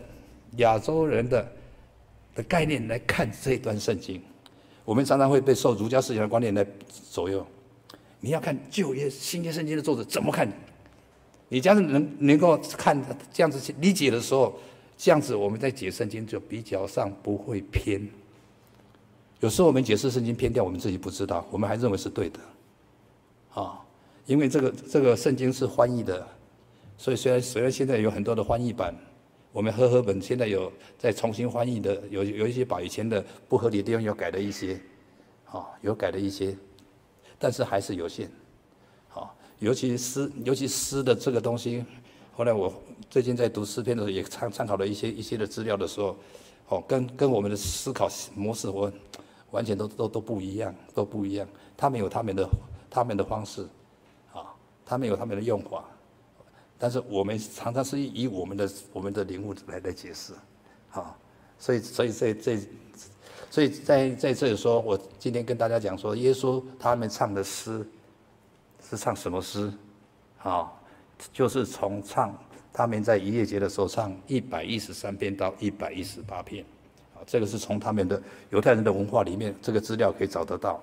[0.59, 1.52] 亚洲人的
[2.35, 4.20] 的概念来看这一段圣经，
[4.85, 6.66] 我们常常会被受儒家思想的观念来
[7.11, 7.46] 左右。
[8.20, 10.46] 你要看旧约、新约圣经的作者怎么看，
[11.48, 13.00] 你这样子能能够看
[13.33, 14.59] 这样子去理解的时候，
[14.96, 18.09] 这样子我们在解圣经就比较上不会偏。
[19.40, 22.40] 有时候我们解释圣经偏掉，我们自己不知道，我们还认为是对的，
[23.54, 23.80] 啊。
[24.26, 26.28] 因为这个这个圣经是翻译的，
[26.96, 28.94] 所以虽然虽然现在有很多的翻译版，
[29.50, 34.78] 我们和合本现在有在重新翻译的，有有一些把以前的不合理的地方有改了一些，
[35.46, 36.54] 啊，有改了一些，
[37.42, 38.31] 但是还是有限，
[39.09, 41.83] 好，尤其诗，尤其诗的这个东西，
[42.37, 42.70] 后来我
[43.09, 46.14] 最近在读诗篇的时候，也参参考了一些一些的资料的时候，
[46.68, 48.92] 哦，跟跟我们的思考模式，我
[49.53, 51.48] 完全都都都不一样，都不一样，
[51.79, 52.46] 他们有他们的
[52.90, 53.66] 他们的方式，
[54.35, 54.53] 啊，
[54.85, 55.83] 他们有他们的用法。
[56.79, 60.35] 但是我们常常是以我们的我们的领悟来来解释，
[60.92, 61.16] 啊，
[61.59, 62.59] 所以所以这这，
[63.50, 67.86] 所以在在这里说，我今天跟大家讲说，耶稣他们唱的诗
[68.88, 69.70] 是唱什么诗？
[70.38, 70.80] 好，
[71.32, 72.32] 就是从唱
[72.72, 76.64] 他们在逾越节的时候唱一百一十三篇到一百一十八篇，
[77.14, 80.80] 啊，这个是从他们的犹太人的文化里面这个资料可以找得到，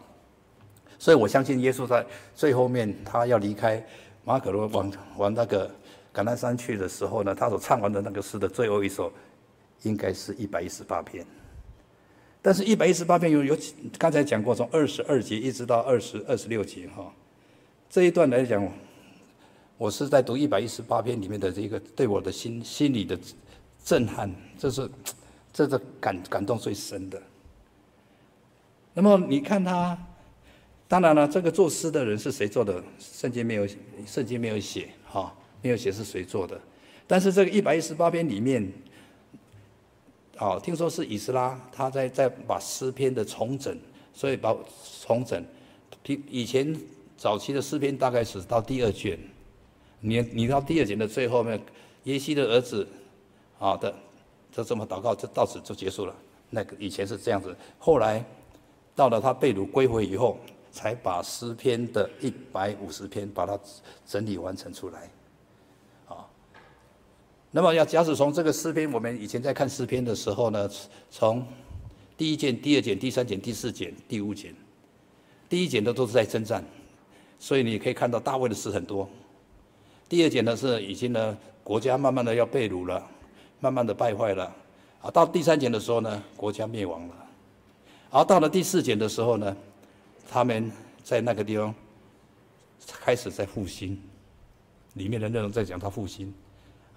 [1.00, 3.84] 所以我相信耶稣在最后面他要离开
[4.24, 5.72] 马可罗往往那个。
[6.14, 9.14] 橄榄山去的时候呢，他所唱完的那个诗的最后一首，
[9.84, 11.24] 应该是一百一十八篇。
[12.42, 13.58] 但是，一百一十八篇有有
[13.98, 17.14] 刚才讲过，从二十二节一直到二十二十六节哈，
[17.90, 18.72] 这一段来讲，
[19.78, 23.18] 我是在读一百一十八篇里面的这个对我的心心里的
[23.84, 24.90] 震撼，这是
[25.52, 27.22] 这是感感动最深的。
[28.94, 29.98] 那么你看他，
[30.88, 32.84] 当然了，这个作诗的人是谁做的？
[33.00, 33.68] 圣经没有，
[34.06, 35.34] 圣经没有写哈。
[35.64, 36.58] 没有写是谁做的，
[37.08, 38.72] 但是这个一百一十八篇里面，
[40.40, 43.76] 哦，听说是以斯拉他在在把诗篇的重整，
[44.14, 44.56] 所以把
[45.02, 45.44] 重整，
[46.30, 46.80] 以前
[47.18, 49.18] 早期的诗篇大概是到第二卷，
[50.00, 51.60] 你你到第二卷的最后面，
[52.04, 52.88] 耶西的儿子，
[53.58, 53.94] 啊的，
[54.52, 56.16] 就这么祷告，就到此就结束了。
[56.50, 58.24] 那个以前是这样子，后来
[58.96, 60.38] 到了他被掳归回以后，
[60.72, 63.60] 才把诗篇的一百五十篇把它
[64.06, 65.10] 整理完成出来。
[67.58, 70.70] 那么要假使从这个诗篇，我们以前在看诗篇的时候呢，
[71.10, 71.44] 从
[72.16, 74.54] 第一卷、第二卷、第三卷、第四卷、第五卷，
[75.50, 76.64] 第一卷的都是在征战，
[77.40, 79.10] 所以你可以看到大卫的诗很多。
[80.08, 83.04] 第二卷呢是已经呢国家慢慢的要被掳了，
[83.60, 84.56] 慢慢的败坏了，
[85.02, 87.16] 啊，到第三卷的时候呢国家灭亡了，
[88.12, 89.58] 而到了第四卷的时候呢，
[90.30, 90.72] 他们
[91.04, 91.74] 在那个地方
[93.02, 94.00] 开始在复兴，
[94.94, 96.32] 里面的内容在讲他复兴。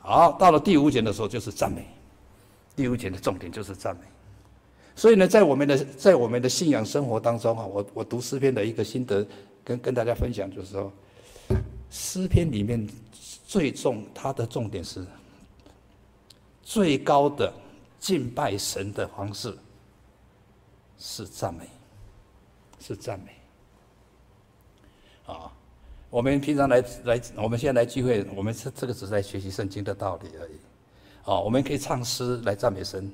[0.02, 1.86] 好，到了第五节的时候就是赞美，
[2.74, 4.02] 第五节的重点就是赞美。
[4.96, 9.26] 所以呢，在我们的在我们的信仰生活当中啊，我我读诗篇的一个心得，
[9.64, 10.92] 跟跟大家分享，就是说，
[11.90, 12.88] 诗篇里面
[13.46, 15.06] 最重它的重点是
[16.62, 17.52] 最高的
[17.98, 19.56] 敬拜神的方式
[20.98, 21.68] 是赞美，
[22.80, 23.32] 是赞美，
[25.32, 25.52] 啊。
[26.10, 30.52] 我们平常来来，我们现在来聚会，我们这这个只是在学习圣经的道理而已。
[31.24, 33.10] 哦，我们可以唱诗来赞美神。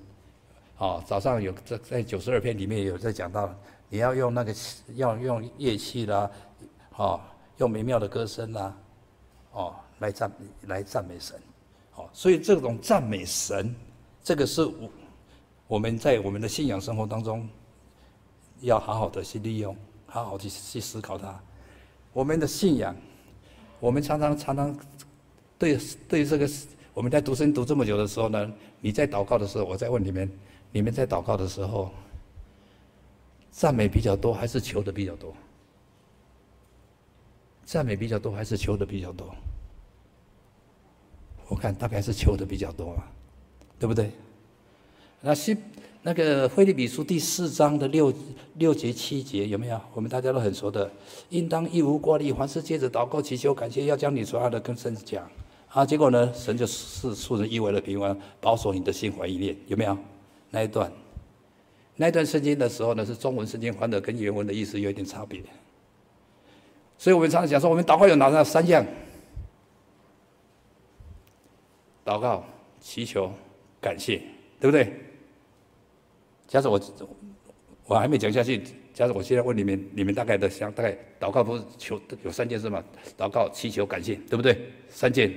[0.78, 3.54] 哦，早上有在在九十二篇里面有在讲到，
[3.90, 4.54] 你要用那个
[4.94, 6.30] 要用乐器啦，
[6.96, 7.20] 哦，
[7.58, 8.74] 用美妙的歌声啦，
[9.52, 10.32] 哦，来赞
[10.62, 11.38] 来赞美神。
[11.96, 13.74] 哦，所以这种赞美神，
[14.22, 14.90] 这个是我
[15.66, 17.46] 我们在我们的信仰生活当中
[18.60, 21.38] 要好好的去利用，好好去去思考它。
[22.16, 22.96] 我们的信仰，
[23.78, 24.74] 我们常常常常
[25.58, 26.48] 对对这个，
[26.94, 28.50] 我们在读圣读这么久的时候呢，
[28.80, 30.26] 你在祷告的时候，我在问你们，
[30.72, 31.90] 你们在祷告的时候，
[33.50, 35.34] 赞美比较多还是求的比较多？
[37.66, 39.36] 赞美比较多还是求的比较多？
[41.48, 43.04] 我看大概是求的比较多嘛，
[43.78, 44.10] 对不对？
[45.20, 45.54] 那是。
[46.06, 48.14] 那个腓利比书第四章的六
[48.58, 49.80] 六节七节有没有？
[49.92, 50.88] 我们大家都很熟的，
[51.30, 55.28] 应当一无挂虑，凡事借着祷告祈求感谢，要将你所爱的跟神讲。
[55.66, 59.98] 啊，结果呢，神就是赐人意外的平安，保守你的心怀意念，有没有？
[60.50, 60.92] 那一段，
[61.96, 65.42] 那一段圣经的时候呢，是中文圣经翻的，跟原文的意思有一点差别。
[66.96, 68.86] 所以我们常常讲说，我们祷告有哪三样？
[72.04, 72.44] 祷告、
[72.80, 73.28] 祈求、
[73.80, 74.22] 感谢，
[74.60, 75.02] 对不对？
[76.48, 76.80] 假设我
[77.86, 78.62] 我还没讲下去，
[78.94, 82.82] 假设我现在问你们，你们大概的想，大概祷告不是求有三件事吗？
[83.16, 84.70] 祷告、祈求、感谢，对不对？
[84.88, 85.32] 三件。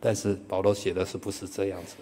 [0.00, 1.96] 但是保罗写的是不是这样子？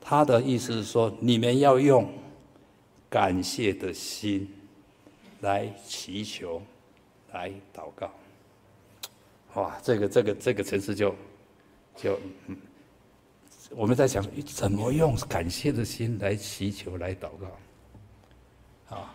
[0.00, 2.12] 他的意思是说，你们要用
[3.08, 4.48] 感谢的心
[5.40, 6.60] 来祈求，
[7.32, 8.10] 来祷告。
[9.54, 11.14] 哇，这个这个这个层次就
[11.96, 12.18] 就
[12.48, 12.56] 嗯。
[13.76, 19.14] 我们在想怎么用感谢的心来祈求、来祷告，啊，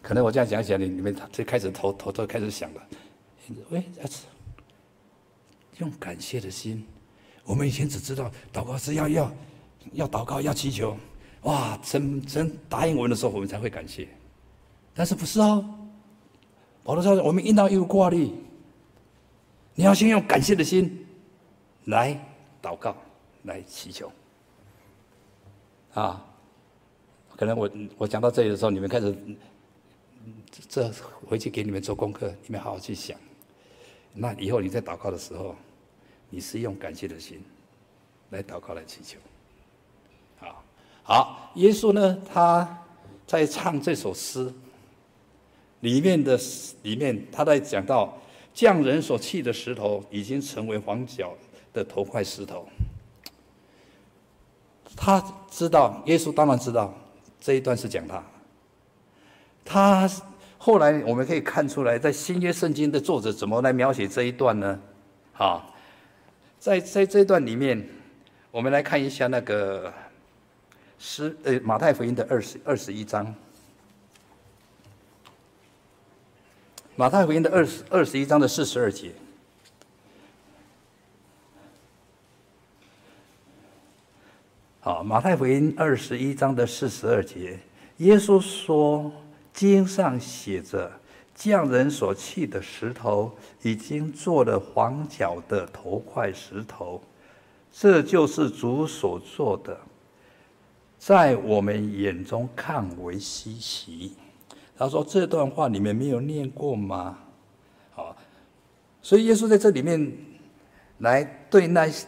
[0.00, 2.86] 可能我这样讲起来，你你们最开始头头都开始想了，
[3.70, 3.84] 喂，
[5.78, 6.86] 用感谢的心，
[7.44, 9.32] 我们以前只知道祷告是要要
[9.92, 10.96] 要祷告要祈求，
[11.42, 14.06] 哇，神神答应我们的时候，我们才会感谢。
[14.94, 15.64] 但是不是哦？
[16.84, 18.30] 保罗说，我们应当有挂虑，
[19.74, 21.06] 你要先用感谢的心
[21.86, 22.18] 来
[22.62, 22.96] 祷告，
[23.44, 24.10] 来祈求。
[25.94, 26.24] 啊，
[27.36, 29.16] 可能我我讲到这里的时候，你们开始
[30.68, 30.88] 这
[31.26, 33.18] 回去给你们做功课，你们好好去想。
[34.12, 35.56] 那以后你在祷告的时候，
[36.28, 37.42] 你是用感谢的心
[38.30, 39.18] 来祷告来祈求。
[40.38, 40.64] 好，
[41.02, 42.84] 好，耶稣呢，他
[43.26, 44.52] 在唱这首诗
[45.80, 46.38] 里面的
[46.82, 48.16] 里面，他在讲到
[48.52, 51.34] 匠人所弃的石头，已经成为房角
[51.72, 52.68] 的头块石头。
[54.96, 56.92] 他知道，耶稣当然知道
[57.40, 58.22] 这一段是讲他。
[59.64, 60.10] 他
[60.58, 64.78] 后来我们可以看出来，在新约圣经的作者怎么来描写这一段呢？
[65.32, 65.74] 好，
[66.58, 67.88] 在在这一段里面，
[68.50, 69.90] 我们来看一下那个
[70.98, 73.34] 十呃马太福音的二十二十一章。
[76.96, 79.12] 马太福音的二十二十一章的四十二节。
[84.82, 87.58] 好，马太福音二十一章的四十二节，
[87.98, 89.12] 耶稣说
[89.52, 90.90] ：“经上写着，
[91.34, 96.98] 匠人所弃的石头，已经做了房角的头块石头，
[97.70, 99.78] 这就是主所做的，
[100.98, 104.14] 在我们眼中看为稀奇。”
[104.78, 107.18] 他说：“这段话你们没有念过吗？”
[107.92, 108.16] 好，
[109.02, 110.10] 所以耶稣在这里面
[111.00, 112.06] 来对那些。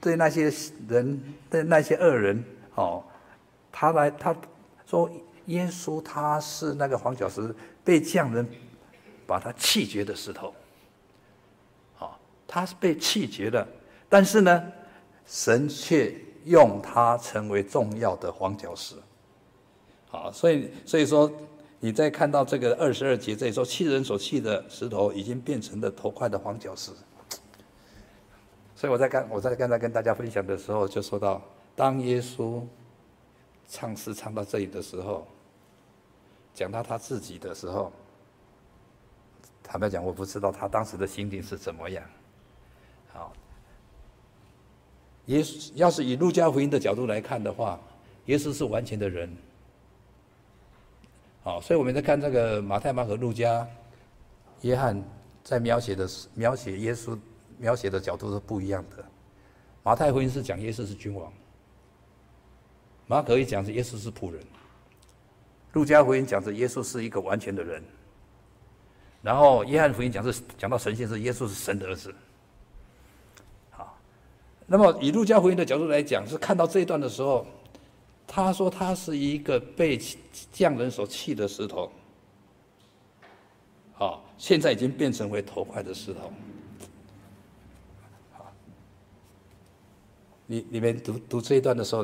[0.00, 0.50] 对那些
[0.88, 2.42] 人，对那些恶人，
[2.74, 3.04] 哦，
[3.70, 4.34] 他来他
[4.86, 5.10] 说，
[5.46, 8.48] 耶稣他是那个黄角石，被匠人
[9.26, 10.54] 把他弃绝的石头，
[11.96, 13.66] 好，他是被弃绝的，
[14.08, 14.72] 但是呢，
[15.26, 18.94] 神却用他成为重要的黄角石，
[20.08, 21.30] 好，所以所以说
[21.78, 26.90] 你在看到这个二十二节这里说，弃人所弃的石头，已经变成了头块的黄角石。
[28.80, 31.42] 所以我在刚我在刚才跟大家分享的时候，就说到，
[31.76, 32.62] 当耶稣
[33.68, 35.26] 唱诗唱到这里的时候，
[36.54, 37.92] 讲到他自己的时候，
[39.62, 42.02] 坦白讲，我不知道他当时的心情是怎么样。
[43.12, 43.34] 好，
[45.26, 47.78] 耶稣要是以路加福音的角度来看的话，
[48.24, 49.30] 耶稣是完全的人。
[51.42, 53.68] 好，所以我们在看这个马太、马可、路加、
[54.62, 55.04] 约翰
[55.44, 57.18] 在描写的描写耶稣。
[57.60, 59.04] 描写的角度是不一样的。
[59.82, 61.30] 马太福音是讲耶稣是君王，
[63.06, 64.42] 马可一讲是耶稣是仆人，
[65.74, 67.82] 路加福音讲是耶稣是一个完全的人，
[69.22, 72.14] 然后约翰福音讲是讲到神性是耶稣是神的儿子。
[73.70, 73.96] 好，
[74.66, 77.46] 那么以路加福音的角度来讲，是看到这一段的时候，
[78.26, 79.98] 他说他是一个被
[80.50, 81.90] 匠人所弃的石头，
[83.92, 86.32] 好，现在已经变成为头块的石头。
[90.50, 92.02] 你你们读读这一段的时候，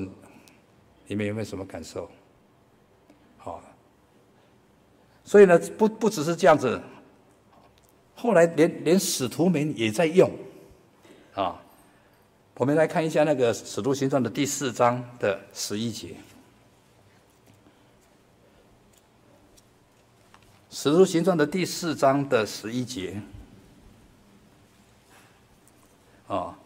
[1.09, 2.09] 你们有没有什么感受？
[3.39, 3.61] 好，
[5.25, 6.81] 所以呢，不不只是这样子，
[8.15, 10.31] 后来连连使徒们也在用，
[11.35, 11.61] 啊，
[12.55, 16.11] 我们来看一下那个《使徒行传》的第四章的十一节，
[20.71, 23.21] 《使徒行传》的第四章的十一节，
[26.29, 26.57] 啊。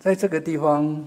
[0.00, 1.06] 在这个地方，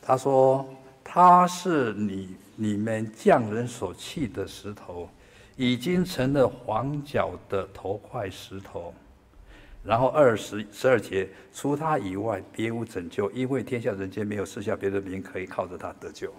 [0.00, 0.64] 他说
[1.02, 5.08] ：“他是你你们匠人所弃的石头，
[5.56, 8.94] 已经成了房角的头块石头。”
[9.82, 16.32] 然后二十十二节，除他以外，别无拯救，因为天下人间没有剩下别的名可以靠着他得救。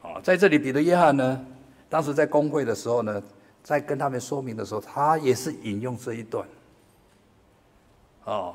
[0.00, 1.44] 啊，在这里，彼得、约翰呢，
[1.88, 3.20] 当时在公会的时候呢，
[3.64, 6.46] 在跟他们说明的时候，他也是引用这一段。
[8.26, 8.54] 哦。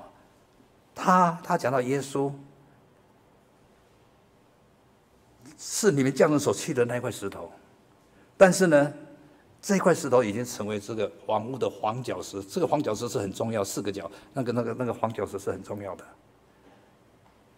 [1.01, 2.29] 他他讲到耶稣
[5.57, 7.49] 是你们匠人所弃的那块石头，
[8.35, 8.93] 但是呢，
[9.61, 12.43] 这块石头已经成为这个房屋的黄角石。
[12.43, 16.03] 这个黄角石是很重要，四个角，那个那个那个黄角石是很重要的。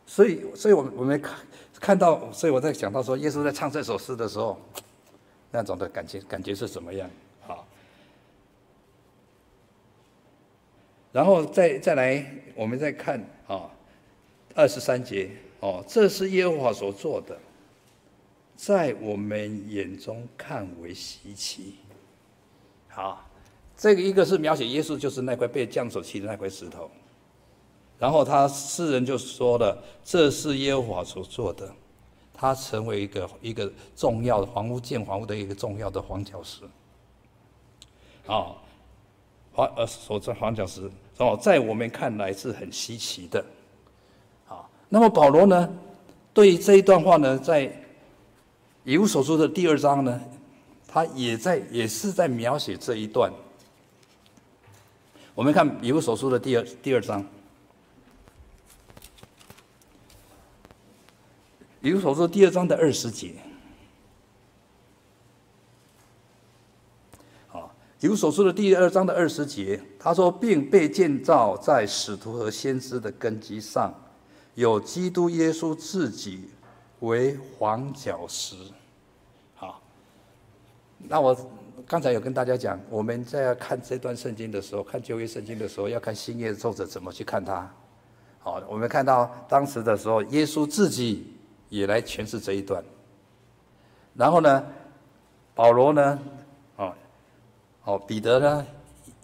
[0.05, 1.35] 所以，所以我我们看
[1.79, 4.59] 看到，所以我在讲到说，耶稣在唱这首诗的时候，
[5.49, 7.09] 那种的感觉感觉是怎么样？
[7.47, 7.65] 好。
[11.11, 13.69] 然后再再来，我们再看啊，
[14.55, 17.37] 二十三节哦，这是耶和华所做的，
[18.55, 21.75] 在我们眼中看为稀奇。
[22.87, 23.29] 好，
[23.75, 26.89] 这个一个是描写耶稣，就是那块被匠手弃的那块石头，
[27.97, 31.73] 然后他诗人就说了：“这是耶和华所做的，
[32.33, 36.61] 他成为一个一个重要的房屋建房屋的一个重要的黄角石。”
[38.25, 38.63] 好，
[39.53, 43.45] 黄呃所在黄角石哦，在我们看来是很稀奇的。
[44.47, 45.69] 啊，那么保罗呢，
[46.33, 47.71] 对这一段话呢，在
[48.83, 50.21] 以弗所书的第二章呢，
[50.87, 53.31] 他也在也是在描写这一段。
[55.35, 57.25] 我们看以弗所书的第二第二章，
[61.81, 63.33] 以弗所书第二章的二十节。
[68.01, 73.93] 好，以弗所书的第二章的二十节，他说，并被建造在使徒和先知的根基上，
[74.55, 76.49] 有基督耶稣自己
[77.01, 78.55] 为房角石。
[79.55, 79.81] 好，
[80.97, 81.37] 那我。
[81.87, 87.69] 刚才有跟大家讲，我们在看这段圣经的时候，看旧约圣经的时候，要看新约作者怎么去看它。
[88.39, 91.33] 好，我们看到当时的时候，耶稣自己
[91.69, 92.81] 也来诠释这一段。
[94.13, 94.63] 然后呢，
[95.55, 96.19] 保罗呢，
[97.83, 98.67] 哦，彼得呢，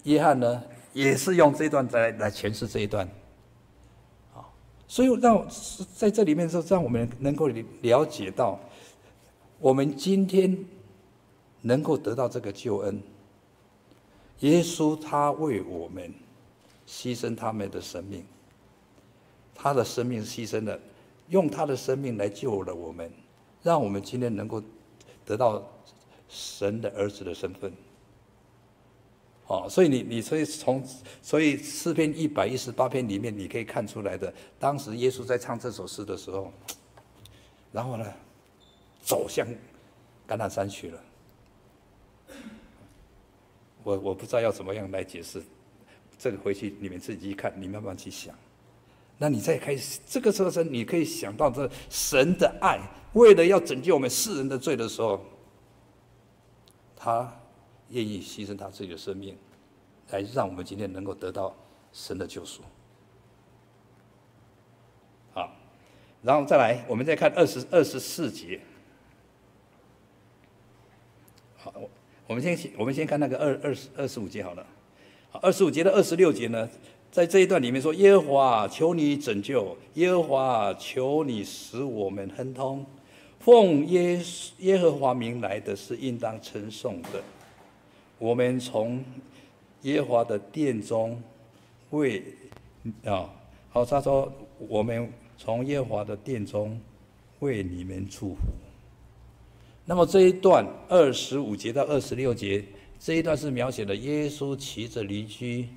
[0.03, 3.07] 约翰呢，也是用这一段来来诠释这一段。
[4.33, 4.53] 好，
[4.87, 5.47] 所以让
[5.95, 7.47] 在这里面说，让我们能够
[7.81, 8.59] 了解到，
[9.59, 10.57] 我们今天。
[11.59, 13.01] 能够得到这个救恩，
[14.39, 16.13] 耶稣他为我们
[16.87, 18.23] 牺牲他们的生命，
[19.55, 20.79] 他的生命牺牲了，
[21.29, 23.11] 用他的生命来救了我们，
[23.63, 24.61] 让我们今天能够
[25.25, 25.61] 得到
[26.29, 27.73] 神的儿子的身份。
[29.47, 30.83] 哦，所以你你所以从
[31.21, 36.51] 所以诗篇一百一十八篇里面，你可以看出来的，当时耶稣在唱这首诗的时候，
[37.71, 38.05] 然后呢，
[39.01, 39.47] 走向
[40.27, 41.01] 橄榄山去了。
[43.83, 45.41] 我我不知道要怎么样来解释，
[46.17, 48.35] 这个回去你们自己看，你慢慢去想。
[49.17, 52.77] 那你再开始这个时候，你可以想到这神的爱，
[53.13, 55.23] 为了要拯救我们世人的罪的时候，
[56.97, 57.33] 他
[57.89, 59.37] 愿意牺牲他自己的生命，
[60.09, 61.55] 来让我们今天能够得到
[61.91, 62.61] 神的救赎。
[65.33, 65.55] 好，
[66.21, 68.59] 然后再来，我们再看二十二十四节。
[71.57, 71.73] 好。
[71.75, 71.89] 我
[72.27, 74.67] 我们先我们先看那个二二十二十五节好了，
[75.41, 76.67] 二十五节的二十六节呢，
[77.09, 82.85] 在这一段里面说：“耶和华求你拯救，耶和华求你使我们亨通，
[83.39, 84.21] 奉耶
[84.57, 87.23] 耶和华名来的是应当称颂的。
[88.19, 89.03] 我们从
[89.83, 91.21] 耶和华的殿中
[91.91, 92.23] 为
[93.05, 93.29] 啊，
[93.69, 96.79] 好，他说我们从耶和华的殿中
[97.39, 98.41] 为你们祝福。”
[99.85, 102.65] 那么这一段二十五节到二十六节，
[102.99, 105.69] 这一段是描写了耶稣骑着驴驹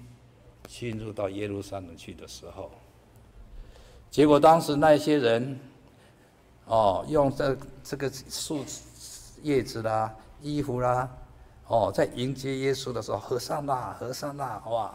[0.66, 2.70] 进入到耶路撒冷去的时候。
[4.11, 5.57] 结果当时那些人，
[6.64, 8.64] 哦，用这这个树
[9.43, 10.12] 叶子啦、
[10.43, 11.09] 衣服啦，
[11.71, 14.93] 哦，在迎接耶稣的时候，和散那，和散那，哇，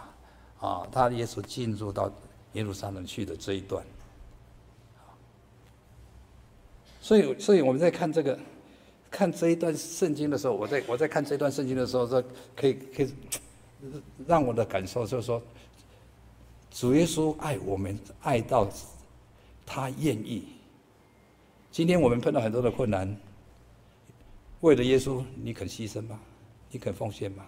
[0.59, 2.11] 啊，他耶稣进入到
[2.51, 3.81] 耶路撒冷去的这一段。
[7.01, 8.37] 所以，所以我们在看这个。
[9.11, 12.21] 看这一段圣经的时候，我在我在看这段圣经的时候，说
[12.53, 13.13] 可以可以
[14.27, 15.41] 让我的感受就是说，
[16.69, 18.67] 主耶稣爱我们爱到
[19.65, 20.49] 他愿意。
[21.71, 23.15] 今天我们碰到很多的困难，
[24.59, 26.19] 为了耶稣，你肯牺牲吗？
[26.75, 27.45] 你肯奉献吗？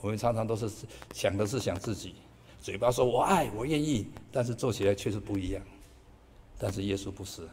[0.00, 0.70] 我们常常都是
[1.12, 2.14] 想的是想自己，
[2.58, 5.62] 嘴巴说我爱我愿意，但是做起来却是不一样。
[6.58, 7.46] 但是耶稣不是。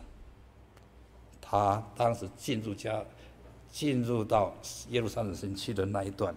[1.42, 3.04] 他当时进入家，
[3.70, 4.56] 进入到
[4.90, 6.34] 耶路撒冷城去的那一段，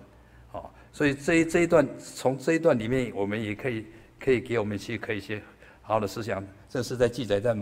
[0.50, 3.86] 哦，所以这一这一段从这一段里面，我们也可以
[4.18, 5.40] 可以给我们去可以一些
[5.82, 6.44] 好的思想。
[6.68, 7.56] 这是在记载在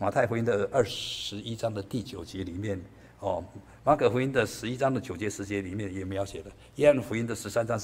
[0.00, 2.76] 马太福音的二十一章的第九节里面，
[3.20, 3.44] 哦，
[3.84, 7.80] 马可福音的十一章的九节十节里面也描写了，约翰福音的十三章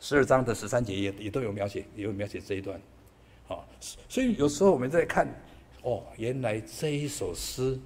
[0.00, 2.80] 十二章的十三节也也都有描写，也有描写这一段，
[3.48, 3.64] 哦，
[4.08, 5.28] 所以有时候我们在看，
[5.82, 7.78] 哦，原来这一首诗。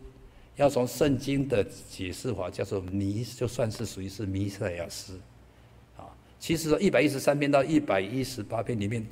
[0.57, 5.15] 要从圣经的解释法叫做弥，就算是属于是弥赛亚诗，
[5.97, 6.05] 啊，
[6.39, 9.05] 其实说一百一十三篇到一百一十八篇里面，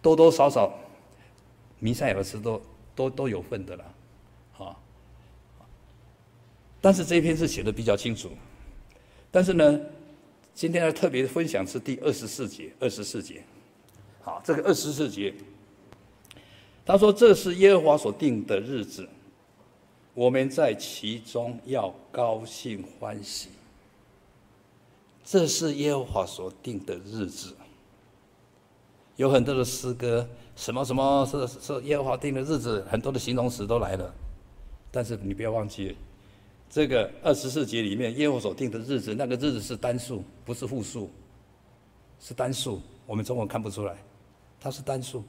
[0.00, 0.72] 多多少少
[1.80, 2.62] 弥赛亚诗都
[2.94, 3.93] 都都有份的了，
[6.84, 8.28] 但是这一篇是写的比较清楚，
[9.30, 9.80] 但是呢，
[10.52, 13.42] 今天要特别分享是第二十四节，二十四节，
[14.20, 15.32] 好，这个二十四节，
[16.84, 19.08] 他说这是耶和华所定的日子。
[20.12, 23.48] 我们在其中要高兴欢喜，
[25.24, 27.56] 这是耶和华所定的日子。
[29.16, 34.14] 有很多的诗歌，什么什么是是耶和华定的日子，很多的形容词都来了。
[34.90, 35.96] 但是你不要忘记，
[36.74, 41.08] 这个二十四节里面耶和所定的日子，那个日子是单数，不是复数，
[42.18, 42.82] 是单数。
[43.06, 43.96] 我们中文看不出来，
[44.58, 45.22] 它是单数。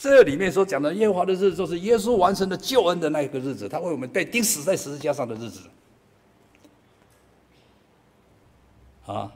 [0.00, 5.60] 这里面所讲的耶和华的日子，就是耶稣完成的救恩的那一个日子，他为我们被钉死在十字架上的日子。
[9.04, 9.30] 啊。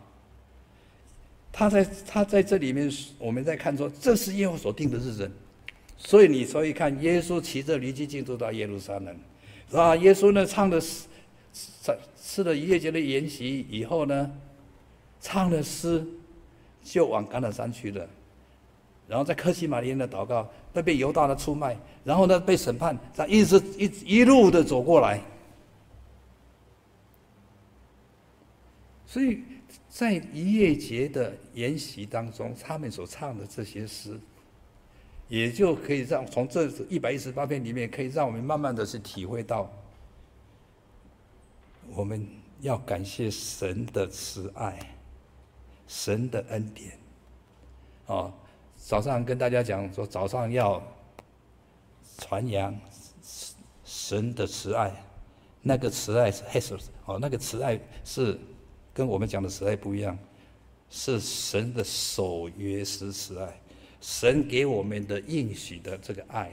[1.52, 5.30] 他在他在这里面，我们在看说，这是耶和所定的日子，
[5.98, 9.14] 所以你所以看，耶稣骑着驴駒进入到耶路撒冷，
[9.72, 11.06] 啊，耶稣呢唱的诗，
[11.52, 14.30] 吃吃了一夜节的筵席以后呢，
[15.20, 16.04] 唱的诗，
[16.82, 18.08] 就往橄榄山去了，
[19.08, 25.20] 然后在克西马利亚的祷告，被被犹大的出卖，然后呢被审判，他一直一一路的走过来，
[29.06, 29.42] 所以。
[29.88, 34.18] 在一夜节的筵席当中，他们所唱的这些诗，
[35.32, 39.66] 也就可以让从这一百一十八篇里面，可以让我们慢慢的去体会到，
[41.94, 42.28] 我们
[42.60, 44.94] 要感谢神的慈爱，
[45.88, 46.98] 神的恩典。
[48.04, 48.30] 哦，
[48.76, 50.82] 早上跟大家讲说，早上要
[52.18, 52.78] 传扬
[53.86, 54.92] 神的慈爱，
[55.62, 56.76] 那个慈爱是 h e s
[57.06, 58.38] 哦，那个慈爱是。
[58.94, 60.18] 跟我们讲的慈爱不一样，
[60.90, 63.61] 是神的守约时慈爱，
[64.02, 66.52] 神给我们的应许的这个爱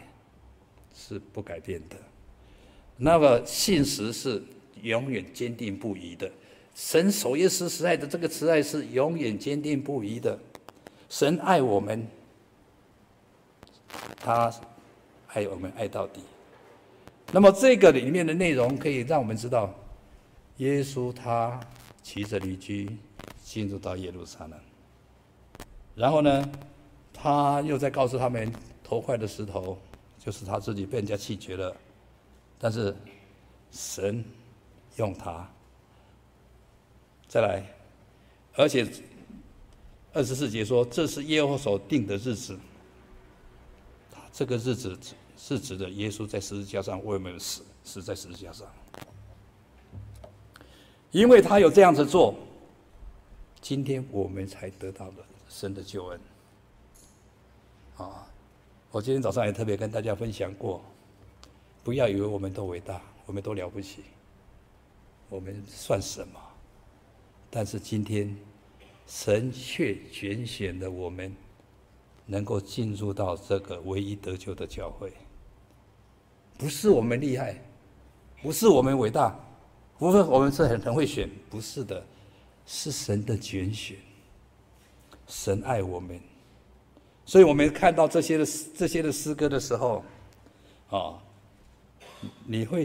[0.96, 1.98] 是不改变的。
[2.96, 4.42] 那么信实是
[4.82, 6.32] 永远坚定不移的，
[6.74, 10.40] 神守约施慈爱的这个慈爱是永远坚定不移的。
[11.10, 12.08] 神爱我们，
[14.16, 14.50] 他
[15.28, 16.22] 爱我们爱到底。
[17.34, 19.74] 那么这个里面的内容可以让我们知道，
[20.58, 21.60] 耶稣他。
[22.02, 22.98] 骑着驴驹
[23.44, 24.60] 进入到耶路撒冷，
[25.94, 26.52] 然后呢，
[27.14, 28.52] 他又在告诉他们，
[28.84, 29.78] 头块的石头
[30.18, 31.76] 就是他自己被人家弃绝了，
[32.58, 32.96] 但是
[33.72, 34.24] 神
[34.98, 35.48] 用他。
[37.28, 37.64] 再来，
[38.56, 38.88] 而且
[40.14, 42.58] 二十四节说，这是耶和所定的日子，
[44.32, 44.98] 这个日子
[45.38, 48.68] 是指的耶稣在十字架上为我们死，死在十字架上。
[51.12, 52.36] 因为他有这样子做，
[53.62, 55.14] 今天我们才得到了
[55.48, 56.20] 神的救恩。
[58.00, 58.26] 啊，
[58.92, 60.82] 我今天早上也特别跟大家分享过，
[61.84, 64.04] 不要以为我们都伟大，我们都了不起，
[65.30, 66.40] 我们算什么？
[67.50, 68.36] 但是今天，
[69.06, 71.36] 神却拣选了我们，
[72.26, 75.12] 能够进入到这个唯一得救的教会。
[76.58, 77.62] 不是我们厉害，
[78.42, 79.38] 不是我们伟大。
[79.98, 82.02] 不是我们是很很会选，不是的，
[82.66, 83.98] 是神的拣选。
[85.28, 86.18] 神爱我们，
[87.30, 90.04] 所以我们看到这些的这些的诗歌的时候，
[90.90, 91.14] 啊，
[92.48, 92.84] 你会，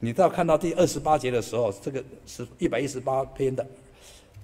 [0.00, 3.66] 你到看到第二十八节的时候，这个是一百一十八篇的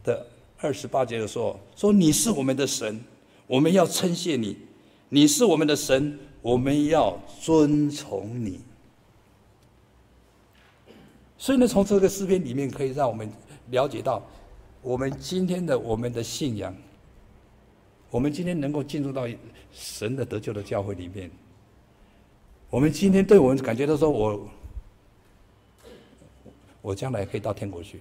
[0.02, 2.98] 的二十八节的时候，说你是我们的神，
[3.46, 4.56] 我们要称谢你；
[5.10, 8.58] 你是我们的神，我们要尊崇你。
[11.36, 13.30] 所以呢，从这个诗篇里面可以让我们
[13.68, 14.26] 了解到，
[14.80, 16.74] 我们今天的我们的信仰，
[18.10, 19.26] 我们今天能够进入到
[19.72, 21.30] 神的得救的教会里面，
[22.68, 24.48] 我们今天对我们感觉到说，我
[26.82, 28.00] 我将来可以到天国去。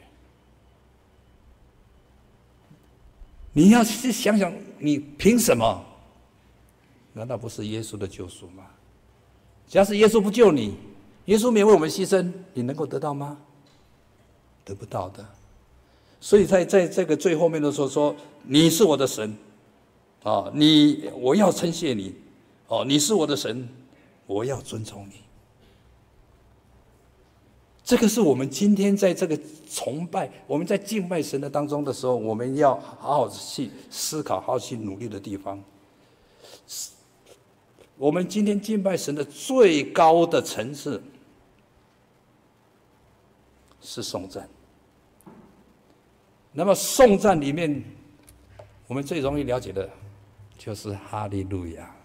[3.51, 5.85] 你要去想想，你凭什么？
[7.13, 8.65] 难道不是耶稣的救赎吗？
[9.67, 10.75] 假使耶稣不救你，
[11.25, 13.37] 耶稣没为我们牺牲，你能够得到吗？
[14.63, 15.25] 得不到的。
[16.21, 19.35] 所以在在这个最后面的时候说：“你是我的神，
[20.23, 22.13] 啊，你我要称谢你，
[22.67, 23.67] 哦，你是我的神，
[24.25, 25.21] 我要尊重你。”
[27.83, 29.39] 这个是我们今天在这个
[29.69, 35.63] 崇拜、我们在敬拜神的当中的时候，我们要好好去思考、好好去努力的地方。
[37.97, 41.01] 我们今天敬拜神的最高的层次。
[43.81, 44.47] 是颂赞。
[46.51, 47.83] 那么颂赞里面，
[48.87, 49.89] 我们最容易了解的，
[50.59, 51.95] 就是哈利路亚。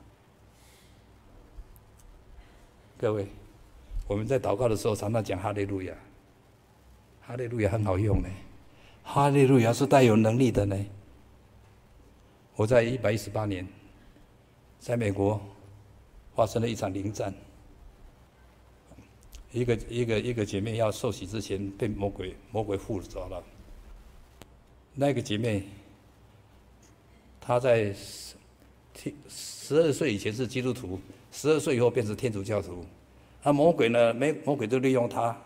[2.96, 3.26] 各位，
[4.06, 5.92] 我们在祷告的时候常常讲哈利路亚。
[7.20, 8.28] 哈利路亚很好用呢，
[9.02, 10.86] 哈利路亚是带有能力的呢。
[12.54, 13.66] 我在一百一十八年，
[14.78, 15.40] 在美国
[16.36, 17.34] 发生了一场灵战。
[19.50, 23.42] 一个一个一个姐妹要受洗之前被魔鬼魔鬼附着了。
[24.94, 25.64] 那个姐妹，
[27.40, 27.92] 她在
[29.28, 30.98] 十二岁以前是基督徒，
[31.32, 32.84] 十二岁以后变成天主教徒。
[33.42, 34.14] 那魔鬼呢？
[34.14, 35.36] 没魔鬼就利用他，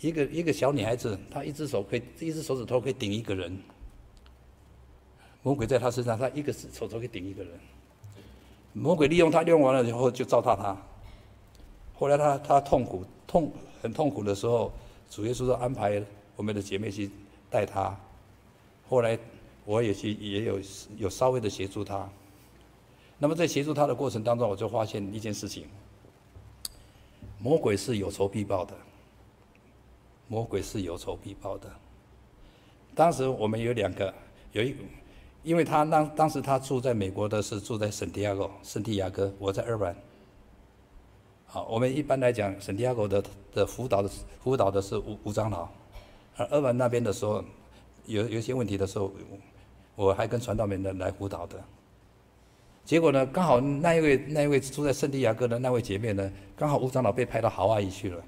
[0.00, 3.56] 一个一个小女孩子，她一只手可以，一只手指头可以顶一个人。
[5.42, 7.52] 魔鬼在她身上，她一个手指头可以顶一个人。
[8.72, 10.76] 魔鬼利用她，利用完了以后就糟蹋她。
[11.94, 14.72] 后来她她痛苦痛很痛苦的时候，
[15.10, 16.02] 主耶稣就安排
[16.34, 17.10] 我们的姐妹去
[17.50, 17.96] 带她。
[18.88, 19.16] 后来
[19.64, 20.58] 我也去也有
[20.96, 22.10] 有稍微的协助她。
[23.22, 25.68] 那么在协助他的过程当中，我就发现一件事情。
[27.38, 28.74] 魔鬼是有仇必报的，
[30.26, 31.70] 魔鬼是有仇必报的。
[32.96, 34.12] 当时我们有两个，
[34.50, 34.74] 有一，
[35.44, 39.94] 因为他当当时他住在美国的是住在圣地亚哥，圣地亚哥，我在二班。
[41.46, 43.22] 好，我们一般来讲，圣地亚哥的
[43.54, 44.10] 的辅导的
[44.40, 45.68] 辅导的是吴吴长老，
[46.36, 47.44] 而二班那边的时候，
[48.06, 49.12] 有有些问题的时候，
[49.94, 51.62] 我还跟传道们的来辅导的。
[52.84, 58.22] 结果呢，刚好那一位那一位住在圣地亚哥的那位姐妹呢，刚好吴长老被派到豪阿姨去了。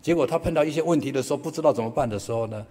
[0.00, 2.66] 结果她碰到一些问题的时候，不知道怎么办的时候呢，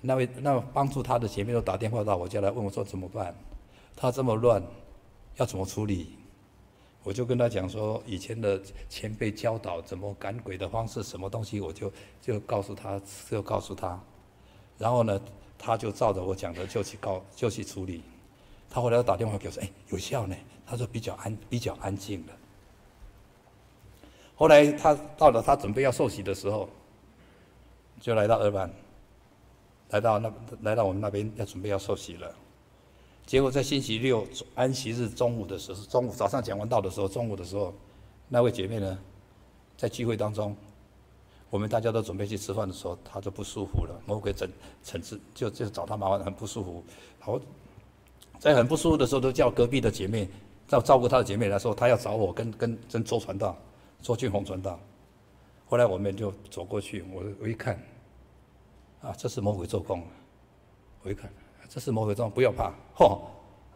[0.00, 3.34] 那位那帮助她的姐妹都打电话到我家来问我说怎么办？
[3.96, 4.62] 她这么乱，
[5.36, 6.14] 要怎么处理？
[7.02, 8.60] 我就跟她讲说，以前的
[8.90, 11.90] 前辈教导怎么赶鬼的方式，什么东西，我就
[12.20, 13.00] 就告诉她，
[13.30, 13.98] 就告诉她，
[14.76, 15.18] 然后呢，
[15.58, 18.02] 她就照着我讲的就去告就去处理。
[18.70, 22.32] 他后来打电话给我说：“哎，有效呢。”他说比较安比较安静了。
[24.36, 26.68] 后来他到了他准备要受洗的时候，
[28.00, 28.72] 就来到二班，
[29.88, 32.32] 来到那来到我们那边要准备要受洗了。
[33.26, 37.74] 结果在星期六安息日中午的时候，中午早上讲完道的时候，中午的时候，
[38.28, 38.96] 那位姐妹呢，
[39.76, 40.56] 在聚会当中，
[41.50, 44.48] 我们大家都准备去吃饭的时候，她就不舒服了，魔鬼整
[44.84, 46.84] 整治就就找她麻烦，很不舒服，
[47.18, 47.40] 好。
[48.40, 50.26] 在很不舒服的时候，都叫隔壁的姐妹，
[50.66, 53.54] 照照顾她的姐妹来说，她要找我跟跟跟周传道，
[54.00, 54.80] 周俊宏传道。
[55.68, 57.78] 后来我们就走过去，我我一看，
[59.02, 60.02] 啊，这是魔鬼做工。
[61.02, 61.30] 我一看，
[61.68, 63.20] 这是魔鬼做工，不要怕，嚯，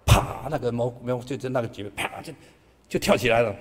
[0.06, 2.32] 啪，那个魔魔就就那个姐妹啪就
[2.88, 3.54] 就跳起来了。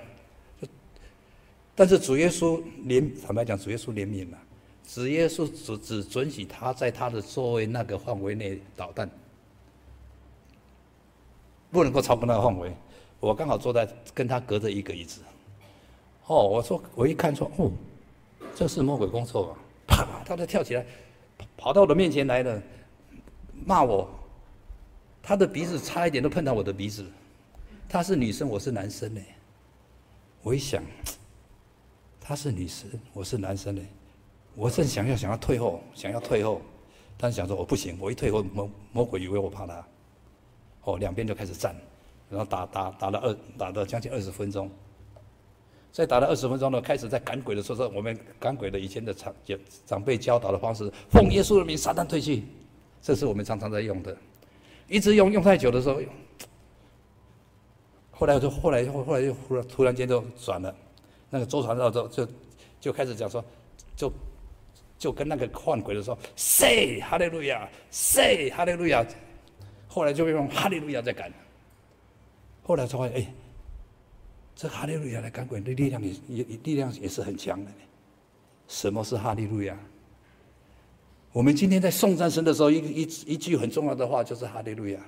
[1.74, 4.38] 但是主耶稣怜，坦白讲，主耶稣怜悯了，
[4.86, 9.10] 主耶稣只只准许他在他的座位那个范围内捣蛋。
[11.74, 12.72] 不能够超过那个范围，
[13.18, 15.22] 我刚好坐在跟他隔着一个椅子。
[16.26, 17.68] 哦，我说我一看说，哦，
[18.54, 19.58] 这是魔鬼工作吧？
[19.88, 20.86] 啪，他就跳起来，
[21.56, 22.62] 跑到我的面前来了，
[23.66, 24.08] 骂我。
[25.20, 27.04] 他的鼻子差一点都碰到我的鼻子。
[27.88, 29.20] 她是女生，我是男生呢。
[30.42, 30.80] 我一想，
[32.20, 33.82] 她是女生，我是男生呢。
[34.54, 36.62] 我正想要想要退后，想要退后，
[37.18, 39.84] 但想说我不行，我一退后，魔魔鬼以为我怕他。
[40.84, 41.74] 哦，两边就开始战，
[42.28, 44.70] 然后打打打了二打了将近二十分钟，
[45.90, 49.34] 在打了二十分钟呢，开始在赶鬼的时候，我们赶鬼的以前的长
[49.86, 52.42] 长辈教导的方式，奉耶稣的名，撒旦退去，
[53.00, 54.14] 这是我们常常在用的，
[54.88, 56.00] 一直用用太久的时候，
[58.10, 60.74] 后来就后来后后来就忽然突然间就转了，
[61.30, 62.28] 那个周传道就就
[62.80, 63.42] 就开始讲说，
[63.96, 64.12] 就
[64.98, 69.02] 就跟那个换鬼的时候，say 哈利路亚，say 哈利路亚。
[69.94, 71.32] 后来就用哈利路亚在赶，
[72.64, 73.32] 后来才发现，哎，
[74.56, 77.70] 这哈利路亚来赶鬼的力量也也力量也是很强的。
[78.66, 79.78] 什么是哈利路亚？
[81.30, 83.02] 我们今天在颂赞神的时候，一一
[83.34, 84.98] 一句很重要的话就是哈利路亚。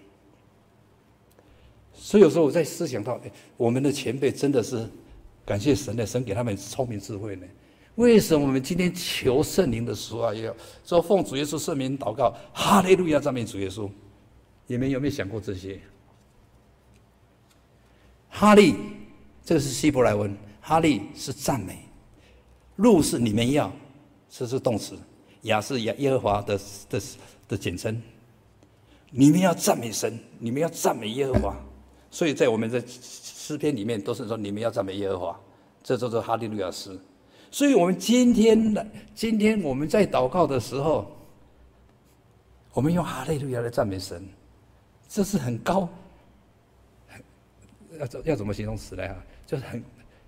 [1.93, 4.89] 所以有时候我在思想到，哎，我们的前辈真的是
[5.45, 7.45] 感谢神的，神给他们聪明智慧呢。
[7.97, 13.91] 为什么我们今天求圣灵的时候啊，要说奉主耶稣圣名祷告，哈利路亚赞美主耶稣？
[14.67, 15.81] 你们有没有想过这些？
[18.29, 18.75] 哈利，
[19.43, 21.79] 这个是希伯来文，哈利是赞美，
[22.77, 23.73] 路是你们要，
[24.29, 24.95] 这是动词，
[25.43, 26.61] 雅是耶耶和华的
[26.91, 27.03] 的
[27.49, 28.03] 的简称。
[29.11, 31.57] 你们要赞美神，你们要赞美耶和华，
[32.11, 35.41] 所以在我们的诗篇里面都是说你们要赞美耶和华，
[35.83, 36.99] 这就是哈利路亚诗。
[37.51, 41.11] 所以我们今天的今天我们在祷告的时候，
[42.75, 44.23] 我们用哈利路亚来赞美神。
[45.09, 45.89] 这是很高，
[47.99, 49.25] 要怎要怎么形容词来啊？
[49.47, 49.83] 就是很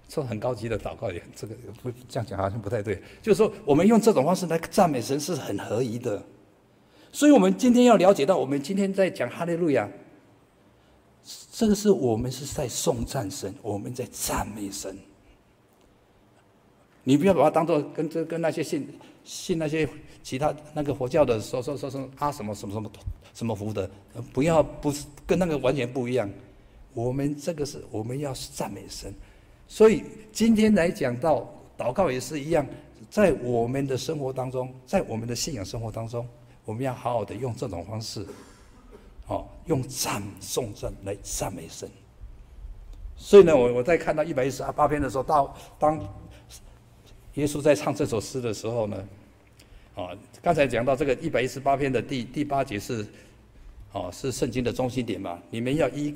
[0.08, 3.02] 说很高级的祷告，也这个不这样讲好像不太对。
[3.20, 6.22] 就是说，我们用这种方式来赞美神是很合宜的。
[7.10, 9.88] 所以我们今天要了解到，我们今天在讲哈利路亚，
[11.50, 14.96] 这个是我们是在颂赞神，我们在赞美神。
[17.08, 18.86] 你不要把它当做跟这跟那些信
[19.24, 19.88] 信那些
[20.22, 22.90] 其他那个佛教的说说说说啊什么什么什么
[23.32, 23.90] 什么福的，
[24.30, 26.28] 不要不是跟那个完全不一样。
[26.92, 29.10] 我们这个是我们要赞美神。
[29.66, 32.66] 所以今天来讲到祷告也是一样，
[33.08, 36.28] 在我们的生活当中，在我们的信仰生活当中，
[36.66, 38.26] 我们要好好的用这种方式，
[39.28, 41.88] 哦，用赞颂赞来赞美神。
[43.16, 45.98] 所以呢，我我在看到一百一十八篇的时候，到当
[47.38, 49.08] 耶稣在唱这首诗的时候呢，
[49.94, 50.10] 啊，
[50.42, 53.06] 刚才讲到这个一百一十八篇的第第八节是，
[53.92, 55.40] 哦，是圣经的中心点嘛？
[55.48, 56.12] 你们要依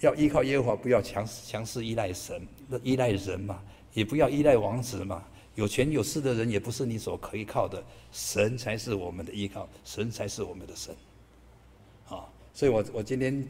[0.00, 2.40] 要依靠耶和华，不要强强势依赖神，
[2.82, 3.62] 依赖人嘛，
[3.92, 5.22] 也不要依赖王子嘛。
[5.56, 10.94] 有权有势的人也不是你所可以靠的，神才是我们的依靠，神才是我们的神。
[12.08, 13.46] 啊，所以我我今天。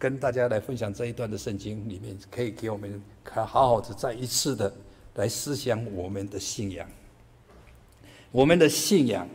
[0.00, 4.74] 跟大家来分享这一段的圣经里面，可以给我们看好好的再一次的
[5.14, 6.88] 来思想我们的信仰。
[8.32, 9.28] 我们的信仰，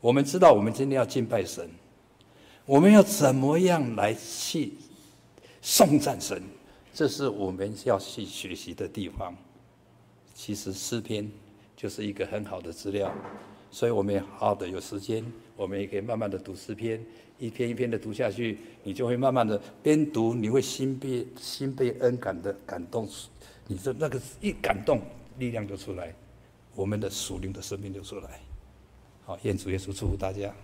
[0.00, 1.68] 我们知道我们今天要敬拜神，
[2.64, 4.74] 我们要怎么样来去
[5.60, 6.40] 颂赞神？
[6.94, 9.34] 这是我们要去学习的地方。
[10.34, 11.28] 其实诗篇
[11.76, 13.12] 就是一个很好的资料，
[13.70, 15.24] 所以我们也好好的有时间，
[15.56, 17.04] 我们也可以慢慢的读诗篇。
[17.38, 23.06] 一篇一篇的读下去，你就会慢慢的边读，你会心被心被恩感的感动，
[23.66, 25.00] 你这那个一感动，
[25.38, 26.14] 力量就出来，
[26.74, 28.40] 我们的属灵的生命就出来。
[29.24, 30.54] 好，愿主耶稣祝福大家。